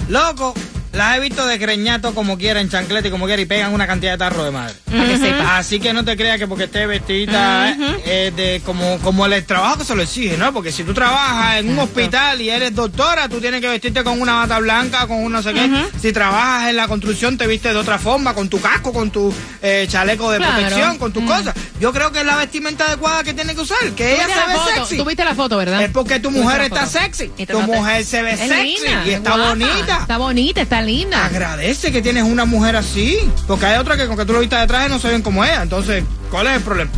Loco, 0.09 0.53
las 0.93 1.17
he 1.17 1.19
visto 1.19 1.45
de 1.45 1.59
creñato 1.59 2.13
como 2.15 2.37
quiera, 2.37 2.61
en 2.61 2.69
chancleta 2.69 3.07
y 3.07 3.11
como 3.11 3.25
quiera, 3.25 3.41
y 3.41 3.45
pegan 3.45 3.73
una 3.73 3.87
cantidad 3.87 4.11
de 4.13 4.17
tarro 4.19 4.43
de 4.43 4.51
madre. 4.51 4.75
Para 4.85 5.05
que 5.05 5.17
sepa. 5.17 5.57
Así 5.57 5.79
que 5.79 5.91
no 5.93 6.05
te 6.05 6.15
creas 6.15 6.37
que 6.37 6.47
porque 6.47 6.65
esté 6.65 6.85
vestidita 6.85 7.71
eh, 7.71 7.77
eh, 8.05 8.31
de 8.35 8.61
como, 8.65 8.99
como 8.99 9.25
el 9.25 9.43
trabajo 9.45 9.79
que 9.79 9.85
se 9.85 9.95
lo 9.95 10.03
exige, 10.03 10.37
¿no? 10.37 10.53
Porque 10.53 10.71
si 10.71 10.83
tú 10.83 10.93
trabajas 10.93 11.57
en 11.57 11.69
un 11.69 11.79
hospital 11.79 12.39
y 12.41 12.49
eres 12.49 12.75
doctora, 12.75 13.27
tú 13.27 13.39
tienes 13.41 13.59
que 13.61 13.69
vestirte 13.69 14.03
con 14.03 14.21
una 14.21 14.33
bata 14.35 14.59
blanca, 14.59 15.07
con 15.07 15.17
un 15.17 15.31
no 15.31 15.41
sé 15.41 15.53
qué. 15.53 15.69
Si 15.99 16.13
trabajas 16.13 16.69
en 16.69 16.75
la 16.75 16.87
construcción, 16.87 17.37
te 17.37 17.47
vistes 17.47 17.73
de 17.73 17.79
otra 17.79 17.97
forma, 17.97 18.33
con 18.35 18.47
tu 18.49 18.61
casco, 18.61 18.93
con 18.93 19.09
tu 19.11 19.33
eh, 19.61 19.87
chaleco 19.89 20.29
de 20.31 20.37
Claro. 20.37 20.53
protección, 20.53 20.97
con 20.97 21.11
tus 21.13 21.23
cosas. 21.23 21.55
Yo 21.79 21.91
creo 21.93 22.11
que 22.11 22.19
es 22.19 22.25
la 22.25 22.35
vestimenta 22.35 22.85
adecuada 22.85 23.23
que 23.23 23.33
tiene 23.33 23.55
que 23.55 23.61
usar, 23.61 23.79
que 23.95 24.15
¿Tú 24.15 24.21
ella 24.21 24.27
se 24.27 24.47
ve 24.47 24.53
foto? 24.57 24.75
sexy. 24.75 24.97
¿Tú 24.97 25.05
viste 25.05 25.25
la 25.25 25.33
foto, 25.35 25.57
verdad? 25.57 25.81
Es 25.81 25.89
porque 25.91 26.19
tu 26.19 26.29
¿Tú 26.29 26.35
viste 26.35 26.43
mujer 26.43 26.61
está 26.61 26.85
sexy. 26.85 27.27
Tu 27.29 27.61
mujer 27.61 28.05
se 28.05 28.21
ve 28.21 28.33
Es 28.33 28.39
sexy 28.39 28.63
linda, 28.63 29.03
y 29.05 29.09
es 29.09 29.15
está 29.17 29.37
bonita. 29.37 29.97
Está 30.01 30.17
bonita, 30.17 30.61
está 30.61 30.81
Agradece 31.25 31.91
que 31.91 32.01
tienes 32.01 32.23
una 32.23 32.45
mujer 32.45 32.75
así. 32.75 33.17
Porque 33.47 33.65
hay 33.65 33.77
otras 33.79 33.97
que 33.97 34.07
con 34.07 34.17
que 34.17 34.25
tú 34.25 34.33
lo 34.33 34.39
vistas 34.39 34.61
de 34.61 34.67
traje 34.67 34.89
no 34.89 34.99
se 34.99 35.09
ven 35.09 35.21
como 35.21 35.43
ella. 35.43 35.61
Entonces, 35.63 36.03
¿cuál 36.29 36.47
es 36.47 36.53
el 36.53 36.61
problema? 36.61 36.91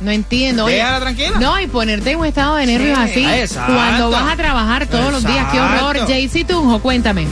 No 0.00 0.10
entiendo. 0.12 0.66
oye. 0.66 0.82
Tranquila. 1.00 1.38
No, 1.40 1.58
y 1.60 1.66
ponerte 1.66 2.12
en 2.12 2.18
un 2.20 2.26
estado 2.26 2.56
de 2.56 2.66
nervios 2.66 2.96
Sí, 3.12 3.24
así. 3.24 3.40
exacto. 3.40 3.74
Cuando 3.74 4.10
vas 4.10 4.32
a 4.32 4.36
trabajar 4.36 4.86
todos 4.86 5.10
los 5.12 5.24
días. 5.24 5.46
Qué 5.50 5.60
horror. 5.60 6.06
JC 6.06 6.46
Tunjo, 6.46 6.78
cuéntame. 6.80 7.26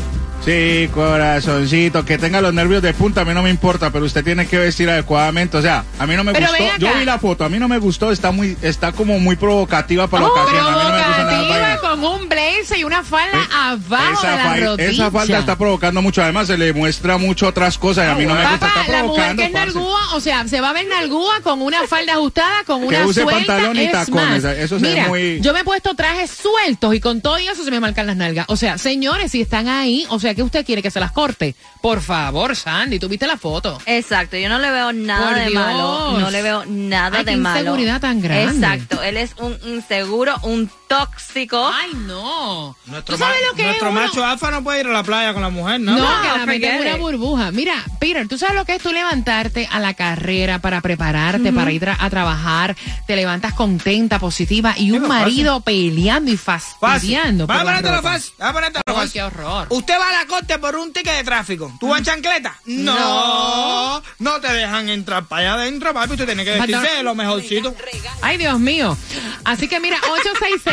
Sí, 0.47 0.89
corazoncito, 0.95 2.05
que 2.05 2.19
tenga 2.19 2.41
los 2.41 2.55
nervios 2.55 2.81
de 2.81 2.95
punta, 2.95 3.23
a 3.23 3.25
mí 3.25 3.35
no 3.35 3.43
me 3.43 3.51
importa, 3.51 3.91
pero 3.91 4.05
usted 4.05 4.23
tiene 4.23 4.47
que 4.47 4.57
vestir 4.59 4.89
adecuadamente. 4.89 5.57
O 5.57 5.63
sea, 5.63 5.85
a 5.99 6.07
mí 6.07 6.15
no 6.15 6.23
me 6.23 6.33
Pero 6.33 6.47
gustó. 6.49 6.65
Yo 6.79 6.89
vi 6.97 7.05
la 7.05 7.19
foto, 7.19 7.45
a 7.45 7.49
mí 7.49 7.59
no 7.59 7.67
me 7.67 7.79
gustó, 7.79 8.13
está 8.13 8.31
muy, 8.31 8.57
está 8.63 8.93
como 8.93 9.19
muy 9.19 9.35
provocativa 9.35 10.07
para 10.07 10.23
la 10.25 10.29
ocasión. 10.31 10.61
A 10.65 10.71
mí 10.71 10.71
no 10.71 10.79
me 10.79 10.99
gusta 10.99 11.25
nada. 11.25 11.27
Provocativa 11.27 11.59
vaina. 11.59 11.81
con 11.81 12.05
un 12.05 12.29
blazer 12.29 12.79
y 12.79 12.85
una 12.85 13.03
falda 13.03 13.39
abajo 13.53 14.13
Esa, 14.13 14.31
de 14.31 14.37
la 14.37 14.43
fa- 14.45 14.57
rodilla. 14.57 14.89
esa 14.89 15.11
falda 15.11 15.39
está 15.41 15.59
provocando 15.59 16.01
mucho, 16.01 16.23
además 16.23 16.47
se 16.47 16.57
le 16.57 16.73
muestra 16.73 17.19
mucho 17.19 17.49
otras 17.49 17.77
cosas 17.77 18.07
y 18.07 18.11
a 18.13 18.15
mí 18.15 18.25
no 18.25 18.35
me 18.37 18.47
gusta, 18.49 18.67
está 18.69 18.89
la 18.93 19.03
mujer 19.03 19.35
que 19.35 19.45
es 19.47 19.53
nalgúa, 19.53 20.15
o 20.15 20.21
sea, 20.21 20.47
se 20.47 20.61
va 20.61 20.71
a 20.71 20.73
ver 20.75 20.87
nalgúa 20.87 21.41
con 21.43 21.61
una 21.61 21.89
falda 21.89 22.13
ajustada, 22.13 22.63
con 22.65 22.83
Que 22.83 22.87
una 22.87 23.05
use 23.07 23.23
suelta. 23.23 23.35
pantalón 23.57 23.77
y 23.79 23.81
es 23.81 23.91
tacones, 23.93 24.45
eso 24.45 24.79
se 24.79 24.85
ve 24.87 24.91
mira, 24.95 25.09
muy- 25.09 25.41
yo 25.41 25.53
me 25.53 25.61
he 25.61 25.65
puesto 25.65 25.95
trajes 25.97 26.31
sueltos 26.31 26.95
y 26.95 27.01
con 27.01 27.21
todo 27.21 27.41
y 27.41 27.49
eso 27.49 27.65
se 27.65 27.71
me 27.73 27.81
marcan 27.81 28.07
las 28.07 28.17
nalgas. 28.17 28.47
O 28.49 28.57
sea, 28.57 28.79
señores, 28.79 29.33
si 29.33 29.41
están 29.41 29.67
ahí, 29.67 30.07
o 30.09 30.21
sea, 30.21 30.36
¿qué 30.37 30.42
usted 30.44 30.64
quiere 30.64 30.83
que 30.83 30.90
se 30.92 31.01
las 31.01 31.11
corte? 31.11 31.57
Por 31.83 32.01
favor, 32.01 32.55
Sandy, 32.55 33.01
¿tú 33.01 33.09
viste 33.09 33.27
la 33.27 33.37
foto? 33.37 33.79
Exacto, 33.87 34.37
yo 34.37 34.49
no 34.49 34.59
le 34.61 34.70
veo 34.70 34.92
nada 34.92 35.27
Por 35.27 35.35
de 35.37 35.46
Dios. 35.46 35.55
malo, 35.55 36.18
no 36.20 36.31
le 36.31 36.42
veo 36.42 36.64
nada 36.66 37.18
Ay, 37.18 37.25
de 37.25 37.33
qué 37.33 37.37
malo. 37.38 37.59
inseguridad 37.61 38.01
tan 38.01 38.20
grande. 38.20 38.55
Exacto, 38.66 39.03
él 39.03 39.16
es 39.16 39.35
un 39.38 39.57
inseguro, 39.66 40.35
un 40.44 40.70
tóxico. 40.88 41.68
Ay, 41.72 41.90
no. 41.94 42.77
Nuestro, 42.87 43.14
¿Tú 43.16 43.18
sabes 43.22 43.38
lo 43.49 43.55
que 43.57 43.62
es 43.62 43.66
nuestro 43.68 43.90
uno? 43.90 44.01
macho 44.01 44.25
alfa 44.25 44.51
no 44.51 44.62
puede 44.64 44.81
ir 44.81 44.87
a 44.87 44.90
la 44.92 45.03
playa 45.03 45.33
con 45.33 45.42
la 45.42 45.49
mujer, 45.51 45.81
¿no? 45.81 45.96
No, 45.96 45.99
No, 45.99 46.22
que 46.22 46.38
la 46.38 46.46
mente 46.46 46.66
es 46.68 46.72
forget 46.77 46.94
una 46.94 47.03
burbuja. 47.03 47.51
Mira, 47.51 47.75
Peter, 47.99 48.27
¿tú 48.29 48.38
sabes 48.38 48.55
lo 48.55 48.64
que 48.64 48.75
es 48.77 48.83
tú 48.83 48.92
levantarte 48.92 49.68
a 49.70 49.79
la 49.81 49.94
carrera 49.94 50.59
para 50.61 50.81
prepararte, 50.81 51.53
para 51.53 51.70
ir 51.72 51.88
a, 51.88 51.96
a 52.05 52.11
trabajar? 52.11 52.77
Te 53.07 53.16
levantas 53.16 53.55
contenta, 53.55 54.18
positiva 54.18 54.75
y 54.77 54.92
un 54.92 55.07
marido 55.09 55.61
peleando 55.61 56.31
y 56.31 56.37
Fácil. 56.37 56.77
fastidiando. 56.81 57.46
Va 57.46 57.61
a 57.61 57.64
la 57.64 58.03
fácil. 58.03 58.33
Va 58.40 58.49
a 58.49 58.53
ponértelo 58.53 58.83
Ay, 58.87 58.94
fácil. 58.94 59.12
qué 59.12 59.22
horror. 59.22 59.66
Usted 59.70 59.94
va 59.99 60.09
a 60.09 60.12
la 60.22 60.27
corte 60.27 60.59
por 60.59 60.77
un 60.77 60.92
ticket 60.92 61.16
de 61.16 61.25
tráfico. 61.25 61.72
¿Tú 61.81 61.88
vas 61.88 61.99
en 62.01 62.05
chancleta? 62.05 62.57
No. 62.66 64.03
No 64.18 64.40
te 64.40 64.53
dejan 64.53 64.88
entrar 64.88 65.25
para 65.27 65.42
allá 65.42 65.55
adentro, 65.62 65.92
papi. 65.92 66.12
Usted 66.12 66.27
tiene 66.27 66.44
que 66.44 66.53
vestirse 66.53 66.88
de 66.96 67.03
lo 67.03 67.14
mejorcito. 67.14 67.75
Ay, 68.22 68.37
Dios 68.38 68.59
mío. 68.59 68.96
Así 69.44 69.68
que 69.68 69.81
mira, 69.81 69.99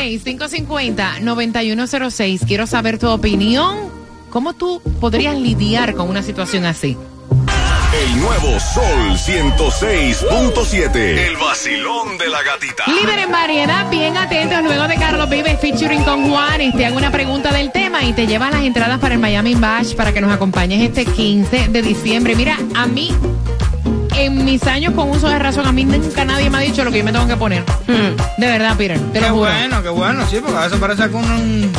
866-550-9106. 0.03 2.45
Quiero 2.45 2.67
saber 2.67 2.99
tu 2.99 3.09
opinión. 3.09 3.77
¿Cómo 4.29 4.53
tú 4.53 4.81
podrías 4.99 5.37
lidiar 5.37 5.95
con 5.95 6.09
una 6.09 6.21
situación 6.23 6.65
así? 6.65 6.97
El 7.93 8.19
nuevo 8.19 8.59
Sol 8.59 9.15
106.7. 9.15 10.95
El 10.95 11.37
vacilón 11.37 12.17
de 12.17 12.27
la 12.27 12.41
gatita. 12.41 12.85
Líder 12.87 13.19
en 13.19 13.31
variedad, 13.31 13.87
bien 13.91 14.17
atentos 14.17 14.63
luego 14.63 14.87
de 14.87 14.95
Carlos 14.95 15.29
Vives 15.29 15.59
featuring 15.59 16.03
con 16.03 16.27
Juanes. 16.27 16.75
Te 16.75 16.87
hago 16.87 16.97
una 16.97 17.11
pregunta 17.11 17.53
del 17.53 17.71
tema 17.71 18.03
y 18.03 18.13
te 18.13 18.25
llevas 18.25 18.51
las 18.51 18.63
entradas 18.63 18.99
para 18.99 19.13
el 19.13 19.19
Miami 19.19 19.53
Bash 19.53 19.93
para 19.93 20.11
que 20.11 20.21
nos 20.21 20.33
acompañes 20.33 20.81
este 20.81 21.05
15 21.05 21.67
de 21.67 21.81
diciembre. 21.83 22.35
Mira, 22.35 22.57
a 22.73 22.87
mí, 22.87 23.15
en 24.25 24.45
mis 24.45 24.63
años 24.67 24.93
con 24.93 25.09
uso 25.09 25.27
de 25.29 25.39
razón, 25.39 25.65
a 25.67 25.71
mí 25.71 25.85
nunca 25.85 26.25
nadie 26.25 26.49
me 26.49 26.57
ha 26.57 26.61
dicho 26.61 26.83
lo 26.83 26.91
que 26.91 26.99
yo 26.99 27.03
me 27.03 27.11
tengo 27.11 27.27
que 27.27 27.35
poner. 27.37 27.63
De 28.37 28.47
verdad, 28.47 28.75
Peter, 28.77 28.99
te 28.99 29.19
Qué 29.19 29.21
lo 29.21 29.33
juro. 29.35 29.51
bueno, 29.51 29.83
qué 29.83 29.89
bueno, 29.89 30.25
sí, 30.29 30.37
porque 30.43 30.57
a 30.57 30.61
veces 30.61 30.79
parece 30.79 31.09
que 31.09 31.15
uno 31.15 31.35
un- 31.35 31.71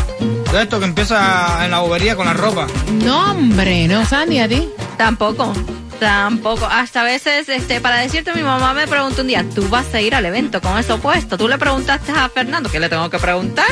de 0.53 0.63
esto 0.63 0.79
que 0.79 0.85
empieza 0.87 1.65
en 1.65 1.71
la 1.73 1.81
bobería 1.81 2.15
con 2.17 2.27
la 2.27 2.33
ropa. 2.33 2.67
No, 3.05 3.33
hombre, 3.33 3.89
no, 3.89 4.05
Sandy, 4.07 4.39
a 4.39 4.49
ti. 4.49 4.69
Tampoco. 4.97 5.53
Tampoco. 5.99 6.67
Hasta 6.67 7.01
a 7.03 7.05
veces, 7.05 7.49
este, 7.49 7.81
para 7.81 7.99
decirte, 7.99 8.33
mi 8.35 8.43
mamá 8.43 8.75
me 8.75 8.87
preguntó 8.87 9.23
un 9.23 9.29
día, 9.29 9.45
¿tú 9.55 9.69
vas 9.69 9.93
a 9.95 10.01
ir 10.01 10.15
al 10.15 10.25
evento 10.27 10.61
con 10.61 10.79
eso 10.79 10.99
puesto? 10.99 11.37
¿Tú 11.39 11.49
le 11.49 11.57
preguntaste 11.59 12.13
a 12.13 12.29
Fernando 12.29 12.71
qué 12.71 12.79
le 12.81 12.89
tengo 12.89 13.09
que 13.11 13.19
preguntar? 13.19 13.67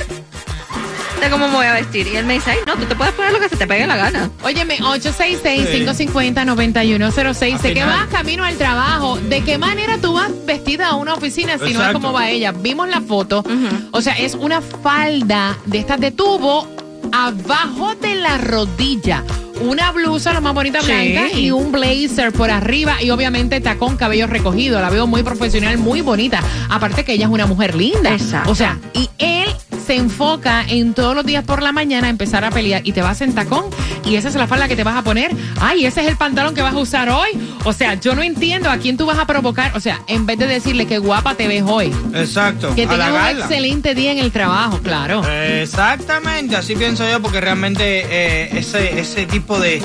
Sé 1.22 1.30
cómo 1.30 1.48
me 1.48 1.54
voy 1.54 1.66
a 1.66 1.72
vestir. 1.74 2.06
Y 2.08 2.16
él 2.16 2.24
me 2.26 2.34
dice, 2.34 2.50
ay, 2.52 2.58
no, 2.66 2.74
tú 2.76 2.84
te 2.86 2.94
puedes 2.94 3.12
poner 3.14 3.32
lo 3.32 3.40
que 3.40 3.48
se 3.48 3.56
te 3.56 3.66
pegue 3.66 3.86
la 3.86 3.96
gana. 3.96 4.30
Óyeme, 4.42 4.78
866-550-9106. 4.80 7.58
Sé 7.60 7.74
que 7.74 7.84
vas 7.84 8.06
camino 8.08 8.44
al 8.44 8.56
trabajo. 8.56 9.18
¿De 9.18 9.42
qué 9.42 9.58
manera 9.58 9.98
tú 9.98 10.14
vas 10.14 10.30
vestida 10.46 10.88
a 10.88 10.94
una 10.96 11.14
oficina 11.14 11.58
si 11.58 11.72
no 11.72 11.84
es 11.84 11.92
como 11.92 12.12
va 12.12 12.30
ella? 12.30 12.52
Vimos 12.52 12.88
la 12.88 13.00
foto. 13.00 13.44
O 13.92 14.00
sea, 14.00 14.14
es 14.14 14.34
una 14.34 14.60
falda 14.60 15.56
de 15.66 15.78
estas 15.78 16.00
de 16.00 16.10
tubo 16.10 16.66
abajo 17.12 17.94
de 17.96 18.14
la 18.16 18.38
rodilla. 18.38 19.22
Una 19.60 19.92
blusa, 19.92 20.32
la 20.32 20.40
más 20.40 20.54
bonita 20.54 20.80
Sí. 20.80 20.86
blanca, 20.86 21.30
y 21.38 21.50
un 21.52 21.70
blazer 21.70 22.32
por 22.32 22.50
arriba. 22.50 23.00
Y 23.02 23.10
obviamente 23.10 23.60
tacón, 23.60 23.96
cabello 23.96 24.26
recogido. 24.26 24.80
La 24.80 24.90
veo 24.90 25.06
muy 25.06 25.22
profesional, 25.22 25.78
muy 25.78 26.00
bonita. 26.00 26.42
Aparte 26.68 27.04
que 27.04 27.12
ella 27.12 27.26
es 27.26 27.30
una 27.32 27.46
mujer 27.46 27.76
linda. 27.76 28.12
Exacto. 28.12 28.50
O 28.50 28.54
sea, 28.56 28.78
y 28.94 29.08
él 29.18 29.48
se 29.82 29.96
enfoca 29.96 30.64
en 30.68 30.94
todos 30.94 31.14
los 31.14 31.24
días 31.24 31.44
por 31.44 31.62
la 31.62 31.72
mañana 31.72 32.08
empezar 32.08 32.44
a 32.44 32.50
pelear 32.50 32.86
y 32.86 32.92
te 32.92 33.02
vas 33.02 33.20
en 33.20 33.34
tacón 33.34 33.64
y 34.04 34.16
esa 34.16 34.28
es 34.28 34.34
la 34.34 34.46
falda 34.46 34.68
que 34.68 34.76
te 34.76 34.84
vas 34.84 34.96
a 34.96 35.02
poner. 35.02 35.30
Ay, 35.60 35.86
ese 35.86 36.00
es 36.00 36.08
el 36.08 36.16
pantalón 36.16 36.54
que 36.54 36.62
vas 36.62 36.74
a 36.74 36.78
usar 36.78 37.08
hoy. 37.10 37.30
O 37.64 37.72
sea, 37.72 37.94
yo 37.94 38.14
no 38.14 38.22
entiendo 38.22 38.70
a 38.70 38.78
quién 38.78 38.96
tú 38.96 39.06
vas 39.06 39.18
a 39.18 39.26
provocar. 39.26 39.76
O 39.76 39.80
sea, 39.80 40.00
en 40.06 40.26
vez 40.26 40.38
de 40.38 40.46
decirle 40.46 40.86
que 40.86 40.98
guapa 40.98 41.34
te 41.34 41.46
ves 41.48 41.62
hoy, 41.66 41.92
Exacto. 42.14 42.74
que 42.74 42.86
tengas 42.86 43.10
un 43.10 43.38
excelente 43.38 43.94
día 43.94 44.12
en 44.12 44.18
el 44.18 44.32
trabajo, 44.32 44.80
claro. 44.82 45.22
Exactamente, 45.28 46.56
así 46.56 46.74
pienso 46.74 47.08
yo, 47.08 47.20
porque 47.20 47.40
realmente 47.40 48.04
eh, 48.10 48.58
ese, 48.58 48.98
ese 48.98 49.26
tipo 49.26 49.58
de. 49.58 49.82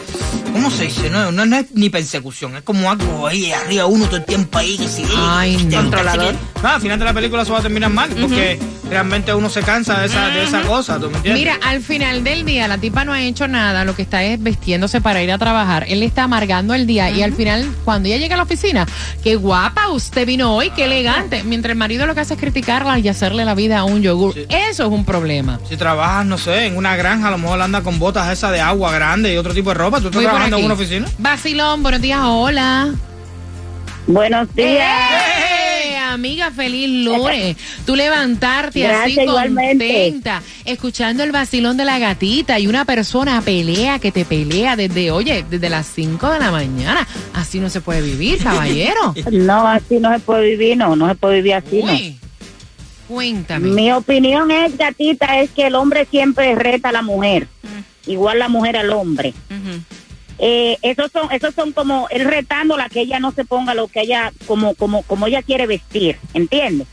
¿Cómo 0.57 0.71
se 0.71 0.85
dice? 0.85 1.09
No, 1.11 1.31
no, 1.31 1.45
no 1.45 1.55
es 1.55 1.67
ni 1.75 1.89
persecución, 1.91 2.55
es 2.55 2.63
como 2.63 2.89
algo 2.89 3.27
ahí 3.27 3.51
arriba, 3.51 3.85
uno 3.85 4.05
todo 4.07 4.17
el 4.17 4.25
tiempo 4.25 4.57
ahí, 4.57 4.75
que 4.75 4.87
si. 4.87 5.03
Ay, 5.15 5.55
no. 5.69 5.77
Controlador. 5.77 6.33
No, 6.63 6.69
al 6.69 6.81
final 6.81 6.97
de 6.97 7.05
la 7.05 7.13
película 7.13 7.43
eso 7.43 7.53
va 7.53 7.59
a 7.59 7.61
terminar 7.61 7.91
mal, 7.91 8.09
porque 8.09 8.59
realmente 8.89 9.33
uno 9.33 9.49
se 9.49 9.61
cansa 9.61 9.99
de 9.99 10.07
esa, 10.07 10.29
de 10.29 10.43
esa 10.43 10.61
cosa, 10.63 10.99
¿tú 10.99 11.11
me 11.11 11.17
entiendes? 11.17 11.39
Mira, 11.39 11.59
al 11.63 11.81
final 11.81 12.23
del 12.23 12.43
día 12.43 12.67
la 12.67 12.79
tipa 12.79 13.05
no 13.05 13.13
ha 13.13 13.21
hecho 13.21 13.47
nada, 13.47 13.85
lo 13.85 13.95
que 13.95 14.01
está 14.01 14.23
es 14.23 14.41
vestiéndose 14.41 14.99
para 14.99 15.21
ir 15.21 15.31
a 15.31 15.37
trabajar. 15.37 15.85
Él 15.87 15.99
le 15.99 16.07
está 16.07 16.23
amargando 16.23 16.73
el 16.73 16.87
día 16.87 17.11
y 17.11 17.21
al 17.21 17.33
final, 17.33 17.69
cuando 17.85 18.09
ella 18.09 18.17
llega 18.17 18.33
a 18.33 18.37
la 18.37 18.43
oficina, 18.43 18.87
qué 19.23 19.35
guapa 19.35 19.89
usted 19.89 20.25
vino 20.25 20.55
hoy, 20.55 20.71
qué 20.71 20.85
elegante. 20.85 21.43
Mientras 21.43 21.71
el 21.71 21.77
marido 21.77 22.07
lo 22.07 22.15
que 22.15 22.21
hace 22.21 22.33
es 22.33 22.39
criticarla 22.39 22.97
y 22.97 23.07
hacerle 23.07 23.45
la 23.45 23.53
vida 23.53 23.77
a 23.77 23.83
un 23.83 24.01
yogur. 24.01 24.33
Eso 24.49 24.85
es 24.85 24.91
un 24.91 25.05
problema. 25.05 25.59
Si 25.69 25.77
trabajas, 25.77 26.25
no 26.25 26.39
sé, 26.39 26.65
en 26.65 26.77
una 26.77 26.95
granja, 26.95 27.27
a 27.27 27.31
lo 27.31 27.37
mejor 27.37 27.61
anda 27.61 27.81
con 27.81 27.99
botas 27.99 28.31
esas 28.31 28.51
de 28.51 28.61
agua 28.61 28.91
grande 28.91 29.33
y 29.33 29.37
otro 29.37 29.53
tipo 29.53 29.69
de 29.69 29.75
ropa. 29.75 29.99
¿Tú 30.01 30.07
estás 30.07 30.23
Voy 30.23 30.31
por 30.31 30.46
trabajando 30.49 30.57
en 30.57 30.65
una 30.65 30.73
oficina? 30.73 31.07
Vacilón, 31.17 31.83
buenos 31.83 32.01
días, 32.01 32.19
hola. 32.23 32.93
Buenos 34.07 34.55
días. 34.55 35.11
¡Eh, 35.83 35.97
amiga, 35.97 36.49
feliz 36.51 36.89
lunes. 37.05 37.57
Tú 37.85 37.95
levantarte 37.95 38.87
así 38.87 39.15
Gracias, 39.15 39.25
igualmente. 39.25 39.87
contenta, 39.87 40.41
escuchando 40.63 41.23
el 41.23 41.31
vacilón 41.33 41.75
de 41.75 41.83
la 41.83 41.99
gatita 41.99 42.57
y 42.57 42.67
una 42.67 42.85
persona 42.85 43.41
pelea 43.41 43.99
que 43.99 44.11
te 44.13 44.23
pelea 44.23 44.77
desde, 44.77 45.11
oye, 45.11 45.43
desde 45.49 45.69
las 45.69 45.87
5 45.87 46.31
de 46.31 46.39
la 46.39 46.51
mañana. 46.51 47.05
Así 47.33 47.59
no 47.59 47.69
se 47.69 47.81
puede 47.81 48.01
vivir, 48.01 48.37
caballero. 48.43 49.13
No, 49.31 49.67
así 49.67 49.99
no 49.99 50.13
se 50.13 50.19
puede 50.19 50.51
vivir, 50.51 50.77
no, 50.77 50.95
no 50.95 51.09
se 51.09 51.15
puede 51.15 51.35
vivir 51.37 51.55
así, 51.55 51.83
no. 51.83 51.93
Cuéntame. 53.09 53.69
Mi 53.69 53.91
opinión 53.91 54.51
es, 54.51 54.77
gatita, 54.77 55.39
es 55.39 55.49
que 55.51 55.67
el 55.67 55.75
hombre 55.75 56.05
siempre 56.09 56.55
reta 56.55 56.89
a 56.89 56.91
la 56.91 57.01
mujer, 57.01 57.47
igual 58.05 58.39
la 58.39 58.49
mujer 58.49 58.75
al 58.77 58.91
hombre. 58.91 59.33
Eh, 60.39 60.77
esos 60.83 61.11
son, 61.11 61.31
esos 61.31 61.53
son 61.55 61.71
como 61.71 62.07
él 62.11 62.25
retándola 62.25 62.89
que 62.89 63.01
ella 63.01 63.19
no 63.19 63.31
se 63.31 63.43
ponga 63.43 63.73
lo 63.73 63.87
que 63.87 64.01
ella, 64.01 64.31
como, 64.45 64.75
como, 64.75 65.01
como 65.03 65.25
ella 65.27 65.41
quiere 65.41 65.65
vestir, 65.65 66.17
¿entiendes? 66.33 66.87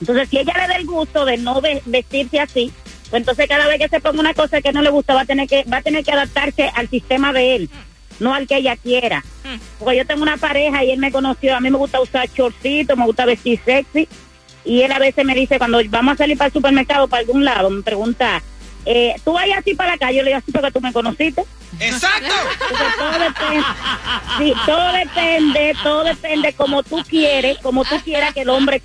Entonces, 0.00 0.28
si 0.28 0.38
ella 0.38 0.54
le 0.60 0.66
da 0.68 0.74
el 0.76 0.86
gusto 0.86 1.24
de 1.24 1.36
no 1.36 1.60
ve- 1.60 1.80
vestirse 1.86 2.40
así, 2.40 2.72
pues 3.08 3.20
entonces 3.20 3.46
cada 3.46 3.68
vez 3.68 3.78
que 3.78 3.88
se 3.88 4.00
ponga 4.00 4.18
una 4.20 4.34
cosa 4.34 4.60
que 4.60 4.72
no 4.72 4.82
le 4.82 4.90
gusta 4.90 5.14
va 5.14 5.20
a 5.20 5.24
tener 5.26 5.46
que, 5.48 5.62
va 5.64 5.76
a 5.76 5.82
tener 5.82 6.02
que 6.04 6.10
adaptarse 6.12 6.70
al 6.74 6.88
sistema 6.88 7.32
de 7.32 7.54
él, 7.54 7.70
no 8.18 8.34
al 8.34 8.48
que 8.48 8.56
ella 8.56 8.74
quiera. 8.76 9.24
Porque 9.78 9.98
yo 9.98 10.06
tengo 10.06 10.22
una 10.22 10.36
pareja 10.38 10.82
y 10.82 10.90
él 10.90 10.98
me 10.98 11.12
conoció, 11.12 11.54
a 11.54 11.60
mí 11.60 11.70
me 11.70 11.78
gusta 11.78 12.00
usar 12.00 12.28
shortcitos, 12.34 12.98
me 12.98 13.04
gusta 13.04 13.24
vestir 13.26 13.60
sexy, 13.64 14.08
y 14.64 14.82
él 14.82 14.90
a 14.90 14.98
veces 14.98 15.24
me 15.24 15.34
dice, 15.36 15.58
cuando 15.58 15.78
vamos 15.88 16.14
a 16.14 16.16
salir 16.16 16.36
para 16.36 16.48
el 16.48 16.52
supermercado, 16.52 17.06
para 17.06 17.20
algún 17.20 17.44
lado, 17.44 17.70
me 17.70 17.82
pregunta, 17.82 18.42
eh, 18.86 19.14
¿tú 19.24 19.32
vas 19.32 19.44
así 19.56 19.74
para 19.74 19.92
la 19.92 19.98
calle? 19.98 20.18
Yo 20.18 20.22
le 20.22 20.30
digo 20.30 20.38
así 20.38 20.52
porque 20.52 20.70
tú 20.70 20.80
me 20.80 20.92
conociste. 20.92 21.44
¡Exacto! 21.80 22.34
Todo 22.98 23.18
depende, 23.18 23.64
sí, 24.38 24.52
todo 24.66 24.92
depende, 24.92 25.76
todo 25.82 26.04
depende 26.04 26.52
como 26.52 26.82
tú 26.82 27.02
quieres, 27.08 27.58
como 27.58 27.84
tú 27.84 27.96
quieras 28.04 28.34
que 28.34 28.42
el 28.42 28.50
hombre 28.50 28.82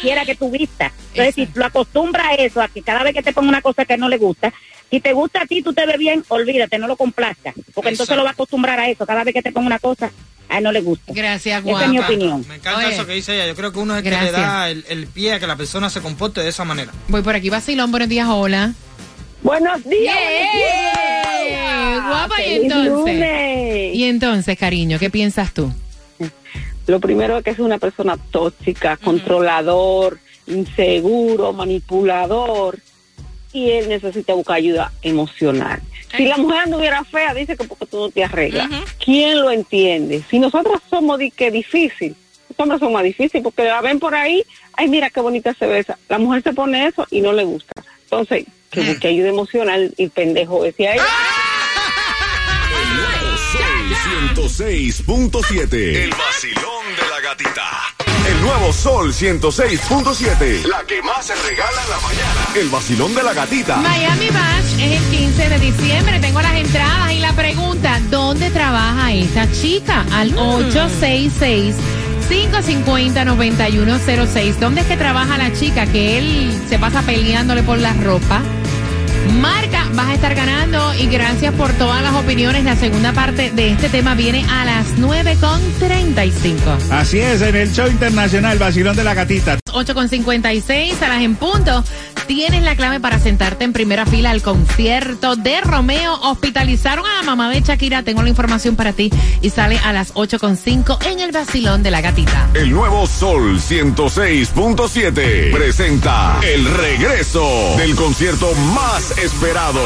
quiera 0.00 0.24
que 0.24 0.34
tú 0.34 0.50
vistas. 0.50 0.92
Entonces, 1.14 1.34
si 1.34 1.48
lo 1.54 1.64
acostumbra 1.66 2.28
a 2.28 2.34
eso, 2.34 2.60
a 2.60 2.68
que 2.68 2.82
cada 2.82 3.02
vez 3.02 3.14
que 3.14 3.22
te 3.22 3.32
ponga 3.32 3.48
una 3.48 3.62
cosa 3.62 3.84
que 3.84 3.96
no 3.96 4.08
le 4.08 4.16
gusta, 4.18 4.52
si 4.90 5.00
te 5.00 5.12
gusta 5.12 5.42
a 5.42 5.46
ti, 5.46 5.62
tú 5.62 5.72
te 5.72 5.86
ves 5.86 5.98
bien, 5.98 6.24
olvídate, 6.28 6.78
no 6.78 6.88
lo 6.88 6.96
complazcas, 6.96 7.54
porque 7.74 7.90
entonces 7.90 8.00
Exacto. 8.00 8.16
lo 8.16 8.24
va 8.24 8.30
a 8.30 8.32
acostumbrar 8.32 8.80
a 8.80 8.88
eso. 8.88 9.06
Cada 9.06 9.22
vez 9.24 9.32
que 9.34 9.42
te 9.42 9.52
ponga 9.52 9.68
una 9.68 9.78
cosa, 9.78 10.10
a 10.48 10.58
él 10.58 10.64
no 10.64 10.72
le 10.72 10.80
gusta. 10.80 11.12
Gracias, 11.14 11.64
Esa 11.64 11.84
es 11.84 11.88
mi 11.90 11.96
guapa. 11.98 12.12
opinión. 12.12 12.44
Me 12.48 12.56
encanta 12.56 12.80
Oye. 12.80 12.94
eso 12.94 13.06
que 13.06 13.12
dice 13.12 13.34
ella. 13.36 13.46
Yo 13.46 13.54
creo 13.54 13.72
que 13.72 13.78
uno 13.78 13.94
es 13.96 14.04
el 14.04 14.10
que 14.12 14.20
le 14.20 14.32
da 14.32 14.68
el, 14.68 14.84
el 14.88 15.06
pie 15.06 15.34
a 15.34 15.38
que 15.40 15.46
la 15.46 15.54
persona 15.56 15.88
se 15.90 16.00
comporte 16.00 16.40
de 16.42 16.48
esa 16.48 16.64
manera. 16.64 16.90
Voy 17.06 17.22
por 17.22 17.36
aquí, 17.36 17.50
vacilón, 17.50 17.92
buenos 17.92 18.08
días, 18.08 18.26
hola. 18.28 18.72
Buenos 19.42 19.82
días. 19.84 20.16
Yeah. 21.48 22.06
Guapa, 22.08 22.42
y 22.42 22.54
entonces. 22.54 22.88
lunes. 22.88 23.94
Y 23.94 24.04
entonces, 24.04 24.58
cariño, 24.58 24.98
¿qué 24.98 25.10
piensas 25.10 25.52
tú? 25.52 25.72
Lo 26.86 27.00
primero 27.00 27.38
es 27.38 27.44
que 27.44 27.50
es 27.50 27.58
una 27.58 27.78
persona 27.78 28.16
tóxica, 28.30 28.96
controlador, 28.96 30.18
inseguro, 30.46 31.52
manipulador. 31.52 32.78
Y 33.52 33.70
él 33.70 33.88
necesita 33.88 34.34
buscar 34.34 34.56
ayuda 34.56 34.92
emocional. 35.02 35.80
Si 36.16 36.26
la 36.26 36.36
mujer 36.36 36.60
anduviera 36.64 37.02
fea, 37.04 37.34
dice 37.34 37.56
que 37.56 37.64
porque 37.64 37.86
tú 37.86 37.98
no 37.98 38.10
te 38.10 38.24
arreglas. 38.24 38.68
¿Quién 39.02 39.40
lo 39.40 39.50
entiende? 39.50 40.22
Si 40.28 40.38
nosotros 40.38 40.80
somos 40.88 41.18
di 41.18 41.30
que 41.30 41.50
difícil, 41.50 42.14
los 42.48 42.58
hombres 42.60 42.80
son 42.80 42.92
más 42.92 43.04
difíciles 43.04 43.42
porque 43.42 43.64
la 43.64 43.80
ven 43.80 43.98
por 43.98 44.14
ahí, 44.14 44.44
ay, 44.74 44.88
mira 44.88 45.10
qué 45.10 45.20
bonita 45.20 45.54
se 45.54 45.66
besa. 45.66 45.98
La 46.08 46.18
mujer 46.18 46.42
se 46.42 46.52
pone 46.52 46.86
eso 46.86 47.06
y 47.10 47.20
no 47.20 47.32
le 47.32 47.44
gusta. 47.44 47.72
Entonces, 48.04 48.46
que 48.70 48.80
busque 48.82 49.08
ayuda 49.08 49.28
emocional 49.28 49.92
y 49.96 50.08
pendejo 50.08 50.62
decía 50.62 50.94
ella. 50.94 51.04
Sol 53.50 54.34
106.7. 54.34 55.74
El 55.74 56.10
vacilón 56.10 56.84
de 56.96 57.08
la 57.08 57.20
gatita. 57.20 57.70
El 58.28 58.40
nuevo 58.42 58.72
Sol 58.72 59.12
106.7. 59.12 60.64
La 60.66 60.84
que 60.84 61.02
más 61.02 61.26
se 61.26 61.34
regala 61.34 61.82
en 61.82 61.90
la 61.90 62.00
mañana. 62.00 62.46
El 62.54 62.68
vacilón 62.68 63.14
de 63.14 63.22
la 63.22 63.32
gatita. 63.32 63.76
Miami 63.78 64.28
Bash 64.28 64.80
es 64.80 65.00
el 65.00 65.10
15 65.10 65.48
de 65.48 65.58
diciembre. 65.58 66.20
Tengo 66.20 66.40
las 66.40 66.54
entradas 66.54 67.12
y 67.12 67.18
la 67.18 67.32
pregunta, 67.32 68.00
¿dónde 68.10 68.50
trabaja 68.50 69.12
esta 69.12 69.50
chica? 69.50 70.06
Al 70.12 70.36
866 70.38 71.74
550-9106. 72.30 74.56
¿Dónde 74.58 74.82
es 74.82 74.86
que 74.86 74.96
trabaja 74.96 75.36
la 75.36 75.52
chica? 75.52 75.86
Que 75.86 76.18
él 76.18 76.54
se 76.68 76.78
pasa 76.78 77.02
peleándole 77.02 77.64
por 77.64 77.78
la 77.78 77.92
ropa. 77.94 78.40
Marca, 79.40 79.86
vas 79.94 80.08
a 80.08 80.14
estar 80.14 80.34
ganando 80.34 80.94
y 80.94 81.06
gracias 81.06 81.54
por 81.54 81.72
todas 81.72 82.02
las 82.02 82.14
opiniones. 82.14 82.64
La 82.64 82.76
segunda 82.76 83.12
parte 83.12 83.50
de 83.50 83.70
este 83.70 83.88
tema 83.88 84.14
viene 84.14 84.44
a 84.48 84.64
las 84.64 84.96
9.35. 84.96 86.90
Así 86.90 87.18
es, 87.18 87.42
en 87.42 87.56
el 87.56 87.72
show 87.72 87.88
internacional 87.88 88.58
Vacilón 88.58 88.96
de 88.96 89.04
la 89.04 89.14
Gatita. 89.14 89.58
8.56 89.66 91.02
a 91.02 91.08
las 91.08 91.22
en 91.22 91.36
punto. 91.36 91.84
Tienes 92.30 92.62
la 92.62 92.76
clave 92.76 93.00
para 93.00 93.18
sentarte 93.18 93.64
en 93.64 93.72
primera 93.72 94.06
fila 94.06 94.30
al 94.30 94.40
concierto 94.40 95.34
de 95.34 95.60
Romeo. 95.62 96.14
Hospitalizaron 96.14 97.04
a 97.04 97.16
la 97.16 97.22
mamá 97.24 97.50
de 97.50 97.60
Shakira. 97.60 98.04
Tengo 98.04 98.22
la 98.22 98.28
información 98.28 98.76
para 98.76 98.92
ti 98.92 99.10
y 99.42 99.50
sale 99.50 99.80
a 99.80 99.92
las 99.92 100.14
8.5 100.14 101.04
en 101.06 101.18
el 101.18 101.32
vacilón 101.32 101.82
de 101.82 101.90
la 101.90 102.00
gatita. 102.00 102.48
El 102.54 102.70
nuevo 102.70 103.08
Sol 103.08 103.58
106.7 103.58 105.50
presenta 105.50 106.38
el 106.44 106.66
regreso 106.72 107.74
del 107.76 107.96
concierto 107.96 108.54
más 108.76 109.18
esperado. 109.18 109.82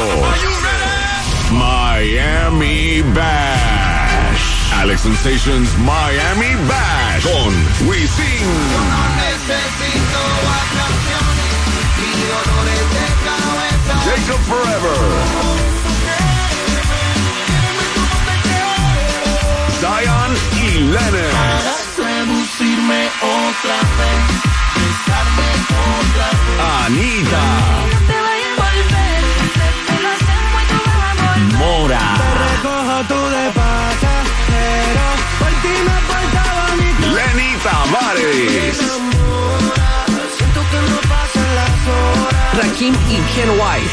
Miami 1.51 3.01
Bash. 3.15 4.71
Alex 4.75 5.01
Sensations 5.01 5.75
Miami 5.79 6.53
Bash 6.67 7.23
con 7.23 7.87
Wisin. 7.87 8.45
Jacob 14.05 14.39
Forever. 14.45 14.99
Zion 19.79 20.31
y 20.61 20.79
Lennon. 20.79 21.33
Seducirme 21.95 23.09
otra 23.21 23.77
vez, 23.97 24.21
besarme 24.75 25.49
otra 25.97 26.27
vez. 26.39 26.59
Anita. 26.85 27.45
Te 28.07 28.17
voy 28.21 28.41
a 28.41 28.55
Joaquín 42.75 42.93
y 43.09 43.15
Ken 43.33 43.49
White. 43.51 43.89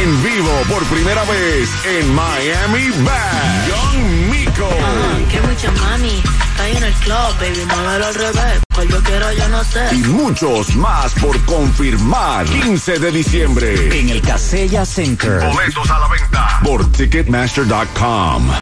En 0.00 0.22
vivo 0.22 0.50
por 0.68 0.84
primera 0.84 1.24
vez 1.24 1.68
en 1.84 2.14
Miami 2.14 2.90
Bad, 3.02 3.66
Young 3.66 4.30
Miko. 4.30 4.68
Uh, 4.68 5.28
que 5.28 5.40
mucha 5.40 5.72
mami, 5.72 6.22
está 6.50 6.68
en 6.68 6.84
el 6.84 6.92
club, 6.94 7.16
baby, 7.40 7.64
muévelo 7.66 8.06
al 8.06 8.14
revés. 8.14 8.60
Cual 8.72 8.88
yo 8.88 9.02
quiero, 9.02 9.32
yo 9.32 9.48
no 9.48 9.64
sé. 9.64 9.94
Y 9.94 9.98
muchos 9.98 10.76
más 10.76 11.12
por 11.14 11.44
confirmar. 11.44 12.46
15 12.46 12.98
de 12.98 13.10
diciembre 13.10 13.98
en 13.98 14.10
el 14.10 14.20
Casella 14.20 14.84
Center. 14.86 15.40
Boletos 15.40 15.90
a 15.90 15.98
la 15.98 16.08
venta 16.08 16.60
por 16.62 16.92
Ticketmaster.com. 16.92 18.48